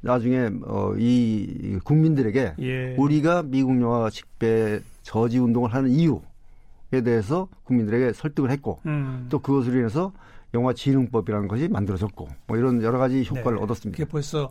나중에 0.02 0.50
어 0.66 0.94
이 0.98 1.78
국민들에게 1.84 2.56
예. 2.60 2.96
우리가 2.98 3.44
미국 3.44 3.80
영화 3.82 4.10
직배 4.10 4.80
저지 5.04 5.40
운동을 5.40 5.74
하는 5.74 5.90
이유에 5.90 7.02
대해서 7.04 7.48
국민들에게 7.64 8.14
설득을 8.14 8.50
했고 8.52 8.80
음. 8.86 9.28
또 9.30 9.40
그것으로 9.40 9.78
인해서 9.78 10.12
영화 10.54 10.74
진흥법이라는 10.74 11.48
것이 11.48 11.68
만들어졌고 11.68 12.28
뭐 12.48 12.58
이런 12.58 12.82
여러 12.82 12.98
가지 12.98 13.24
효과를 13.24 13.58
네. 13.58 13.64
얻었습니다. 13.64 13.98
그게 13.98 14.10
벌써 14.10 14.50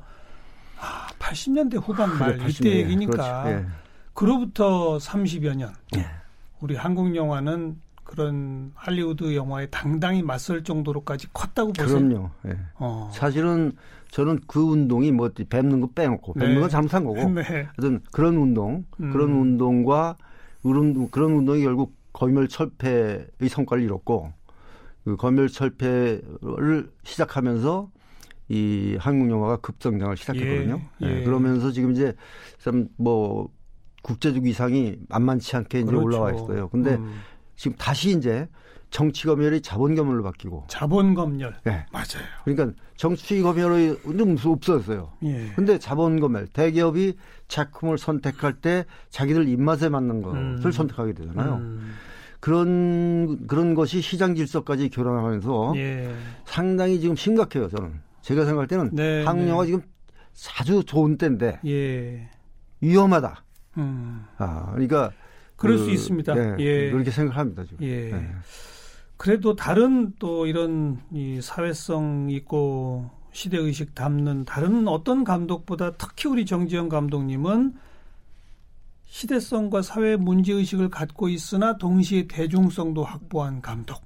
아, 0.81 1.09
80년대 1.19 1.81
후반 1.83 2.11
그래, 2.11 2.37
말80 2.39 2.51
이때 2.51 2.69
년. 2.69 2.79
얘기니까 2.79 3.11
그렇죠. 3.43 3.49
예. 3.51 3.67
그로부터 4.15 4.99
30여 4.99 5.55
년 5.57 5.73
예. 5.97 6.07
우리 6.61 6.77
한국 6.77 7.15
영화는 7.17 7.81
그런 8.05 8.73
할리우드 8.75 9.35
영화에 9.35 9.67
당당히 9.67 10.23
맞설 10.23 10.65
정도로까지 10.65 11.29
컸다고 11.33 11.73
보세요. 11.73 11.99
그럼요. 11.99 12.31
예. 12.47 12.59
어. 12.77 13.11
사실은 13.13 13.73
저는 14.11 14.41
그 14.47 14.61
운동이 14.61 15.13
뭐 15.13 15.31
밟는 15.49 15.81
거 15.81 15.89
빼놓고 15.95 16.35
네. 16.37 16.45
밟는 16.45 16.61
건 16.63 16.71
잘못한 16.71 17.05
거고 17.05 17.17
네. 17.31 17.43
하여튼 17.43 18.01
그런 18.13 18.37
운동 18.37 18.85
음. 19.01 19.11
그런 19.11 19.31
운동과 19.31 20.17
그런 20.63 21.11
그런 21.11 21.33
운동이 21.33 21.63
결국 21.63 21.95
검열철폐의 22.13 23.49
성과를 23.49 23.85
이뤘고 23.85 24.33
그 25.05 25.17
검열철폐를 25.17 26.91
시작하면서 27.05 27.91
이 28.49 28.97
한국 28.99 29.31
영화가 29.31 29.59
급성장을 29.59 30.17
시작했거든요. 30.17 30.81
예, 31.03 31.07
예. 31.07 31.21
예, 31.21 31.25
그러면서 31.25 31.71
지금 31.71 31.93
이제 31.93 32.15
참뭐 32.59 33.51
국제적 34.03 34.43
위상이 34.43 34.97
만만치 35.09 35.55
않게 35.57 35.81
이제 35.81 35.87
그렇죠. 35.87 36.05
올라와 36.05 36.33
있어요. 36.33 36.69
근데 36.69 36.95
음. 36.95 37.21
지금 37.57 37.77
다시 37.77 38.17
이제 38.17 38.49
정치 38.91 39.27
검열이 39.27 39.61
자본 39.61 39.95
검열로 39.95 40.23
바뀌고 40.23 40.65
자본 40.69 41.15
검열. 41.15 41.55
예. 41.67 41.85
맞아요. 41.93 42.25
그러니까 42.45 42.77
정치 42.97 43.43
검열이 43.43 43.99
좀 44.17 44.37
없어졌어요. 44.45 45.13
예. 45.25 45.53
근데 45.55 45.79
자본 45.79 46.21
검열 46.21 46.47
대기업이 46.49 47.15
작품을 47.49 47.99
선택할 47.99 48.55
때 48.55 48.85
자기들 49.11 49.49
입맛에 49.49 49.89
맞는 49.89 50.23
것을 50.23 50.39
음. 50.39 50.73
선택하게 50.73 51.13
되잖아요. 51.13 51.57
음. 51.57 51.95
그런 52.41 53.47
그런 53.47 53.75
것이 53.75 54.01
시장 54.01 54.35
질서까지 54.35 54.91
교란하면서 54.91 55.73
예. 55.77 56.15
상당히 56.45 57.01
지금 57.01 57.17
심각해요. 57.17 57.69
저는 57.69 58.01
제가 58.23 58.45
생각할 58.45 58.69
때는 58.69 58.91
네, 58.93 59.25
한국 59.25 59.45
네. 59.45 59.51
영화 59.51 59.67
지금 59.67 59.83
아주 60.59 60.83
좋은 60.85 61.19
때인데 61.19 61.61
예. 61.67 62.29
위험하다. 62.81 63.45
음. 63.79 64.25
아, 64.39 64.71
그러니까 64.73 65.11
그럴 65.57 65.79
수 65.79 65.91
있습니다. 65.91 66.37
예, 66.37 66.57
예. 66.61 66.91
그렇게 66.91 67.11
생각합니다 67.11 67.65
지금. 67.65 67.85
예. 67.85 68.13
예. 68.13 68.29
그래도 69.19 69.57
다른 69.57 70.15
또 70.21 70.47
이런 70.47 71.03
이 71.13 71.41
사회성 71.43 72.29
있고 72.31 73.11
시대 73.33 73.59
의식 73.59 73.95
담는 73.95 74.45
다른 74.45 74.87
어떤 74.89 75.25
감독보다 75.25 75.97
특히 75.97 76.29
우리 76.29 76.47
정지영 76.47 76.89
감독님은 76.89 77.75
시대성과 79.07 79.83
사회 79.83 80.17
문제 80.17 80.53
의식을 80.53 80.89
갖고 80.89 81.29
있으나 81.29 81.79
동시에 81.79 82.29
대중성도 82.29 83.03
확보한 83.03 83.61
감독 83.61 84.03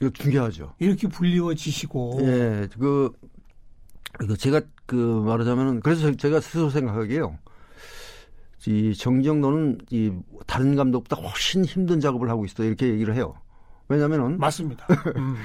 이거 0.00 0.10
중요하죠. 0.10 0.74
이렇게 0.80 1.06
불리워지시고 1.06 2.18
예, 2.22 2.68
그, 2.78 3.12
그 4.12 4.36
제가 4.36 4.60
그 4.86 4.96
말하자면은 4.96 5.80
그래서 5.80 6.12
제가 6.12 6.40
스스로 6.40 6.68
생각하기에요. 6.68 7.38
이 8.66 8.92
정지영 8.92 9.40
너는 9.40 9.78
이 9.90 10.12
다른 10.46 10.74
감독보다 10.74 11.22
훨씬 11.22 11.64
힘든 11.64 12.00
작업을 12.00 12.28
하고 12.28 12.44
있어 12.44 12.64
이렇게 12.64 12.88
얘기를 12.88 13.14
해요. 13.14 13.34
왜냐면은 13.88 14.38
맞습니다. 14.38 14.86
음. 15.16 15.36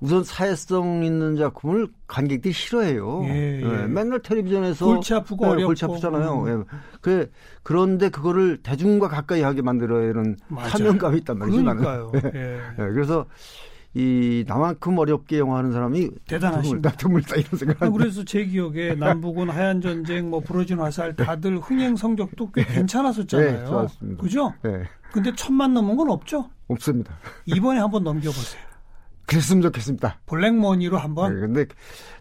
우선 0.00 0.24
사회성 0.24 1.04
있는 1.04 1.36
작품을 1.36 1.88
관객들이 2.06 2.52
싫어해요. 2.52 3.22
예, 3.28 3.62
예. 3.62 3.86
맨날 3.86 4.20
텔레비전에서 4.20 4.84
골치 4.84 5.14
아프고 5.14 5.46
예, 5.46 5.50
어렵고 5.50 5.66
골치 5.68 5.84
아프잖아요. 5.86 6.42
음. 6.42 6.48
예. 6.60 6.78
그 7.00 7.30
그런데 7.62 8.10
그거를 8.10 8.58
대중과 8.62 9.08
가까이 9.08 9.40
하게 9.40 9.62
만들어야 9.62 10.10
하는. 10.10 10.36
사명감이 10.68 11.18
있단 11.18 11.38
말이죠. 11.38 11.62
그러니까요. 11.64 12.12
예. 12.34 12.60
예, 12.72 12.76
그래서 12.76 13.24
이 13.94 14.44
나만큼 14.46 14.98
어렵게 14.98 15.38
영화하는 15.38 15.72
사람이 15.72 16.10
대단하십니다. 16.28 16.90
드물다 16.92 17.36
이런 17.36 17.58
생각. 17.58 17.82
아, 17.82 17.88
그래서 17.88 18.22
제 18.22 18.44
기억에 18.44 18.94
남북은 18.94 19.48
하얀 19.48 19.80
전쟁, 19.80 20.28
뭐 20.28 20.40
부러진 20.40 20.78
화살 20.80 21.16
다들 21.16 21.56
흥행 21.60 21.96
성적도 21.96 22.50
꽤 22.52 22.62
괜찮았었잖아요. 22.66 23.60
네, 23.60 23.64
좋았습니다. 23.64 24.22
그죠? 24.22 24.52
네, 24.62 24.82
근데 25.16 25.34
천만 25.34 25.72
넘은 25.72 25.96
건 25.96 26.10
없죠? 26.10 26.50
없습니다. 26.68 27.14
이번에 27.46 27.80
한번 27.80 28.04
넘겨보세요. 28.04 28.60
그랬으면 29.26 29.62
좋겠습니다. 29.62 30.20
블랙머니로 30.26 30.96
네, 30.96 31.02
한번. 31.02 31.40
근데 31.40 31.64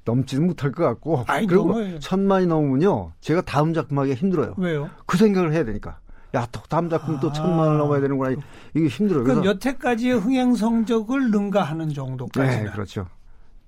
넘지는 0.05 0.47
못할 0.47 0.71
것 0.71 0.85
같고. 0.85 1.25
아이, 1.27 1.45
그리고 1.45 1.73
너무- 1.73 1.99
천만이 1.99 2.47
넘으면요, 2.47 3.11
제가 3.19 3.41
다음 3.41 3.73
작품 3.73 3.99
하기 3.99 4.13
힘들어요. 4.13 4.55
왜요? 4.57 4.89
그 5.05 5.17
생각을 5.17 5.51
해야 5.53 5.65
되니까. 5.65 5.99
야, 6.35 6.47
또 6.53 6.61
다음 6.69 6.89
작품 6.89 7.19
또 7.19 7.29
아. 7.29 7.33
천만을 7.33 7.77
넘어야 7.77 7.99
되는구나. 8.01 8.35
이게 8.73 8.87
힘들어요. 8.87 9.23
그럼 9.25 9.43
여태까지의 9.45 10.19
흥행 10.19 10.55
성적을 10.55 11.31
능가하는 11.31 11.89
정도까지는. 11.93 12.65
네, 12.65 12.71
그렇죠. 12.71 13.07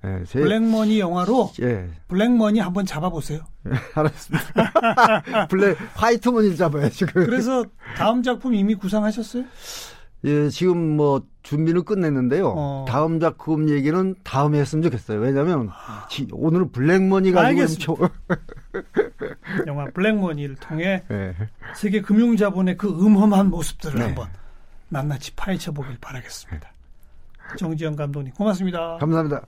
네, 0.03 0.23
제, 0.25 0.39
블랙머니 0.39 0.99
영화로 0.99 1.51
예, 1.61 1.89
블랙머니 2.07 2.59
한번 2.59 2.85
잡아보세요. 2.85 3.41
알았습니다. 3.95 5.47
black 5.49 5.77
white 5.95 6.29
money를 6.29 6.55
잡아요 6.55 6.89
지금. 6.89 7.25
그래서 7.25 7.65
다음 7.97 8.21
작품 8.23 8.53
이미 8.53 8.75
구상하셨어요? 8.75 9.43
예, 10.25 10.49
지금 10.49 10.95
뭐 10.97 11.23
준비는 11.43 11.83
끝냈는데요. 11.85 12.53
어. 12.55 12.85
다음 12.87 13.19
작품 13.19 13.69
얘기는 13.69 14.15
다음에 14.23 14.59
했으면 14.59 14.83
좋겠어요. 14.83 15.19
왜냐하면 15.19 15.69
지- 16.09 16.27
오늘은 16.31 16.71
블랙머니 16.71 17.31
가지고 17.31 17.47
알겠습니다. 17.61 17.85
좀 17.85 17.97
영화 19.67 19.85
블랙머니를 19.93 20.55
통해 20.55 21.03
예. 21.11 21.35
세계 21.75 22.01
금융자본의 22.01 22.77
그 22.77 22.87
음험한 22.87 23.49
모습들을 23.49 23.99
네. 23.99 24.05
한번 24.05 24.27
낱낱이 24.89 25.35
파헤쳐 25.35 25.71
보길 25.71 25.97
바라겠습니다. 25.99 26.71
정지영 27.57 27.95
감독님 27.95 28.33
고맙습니다. 28.33 28.97
감사합니다. 28.99 29.45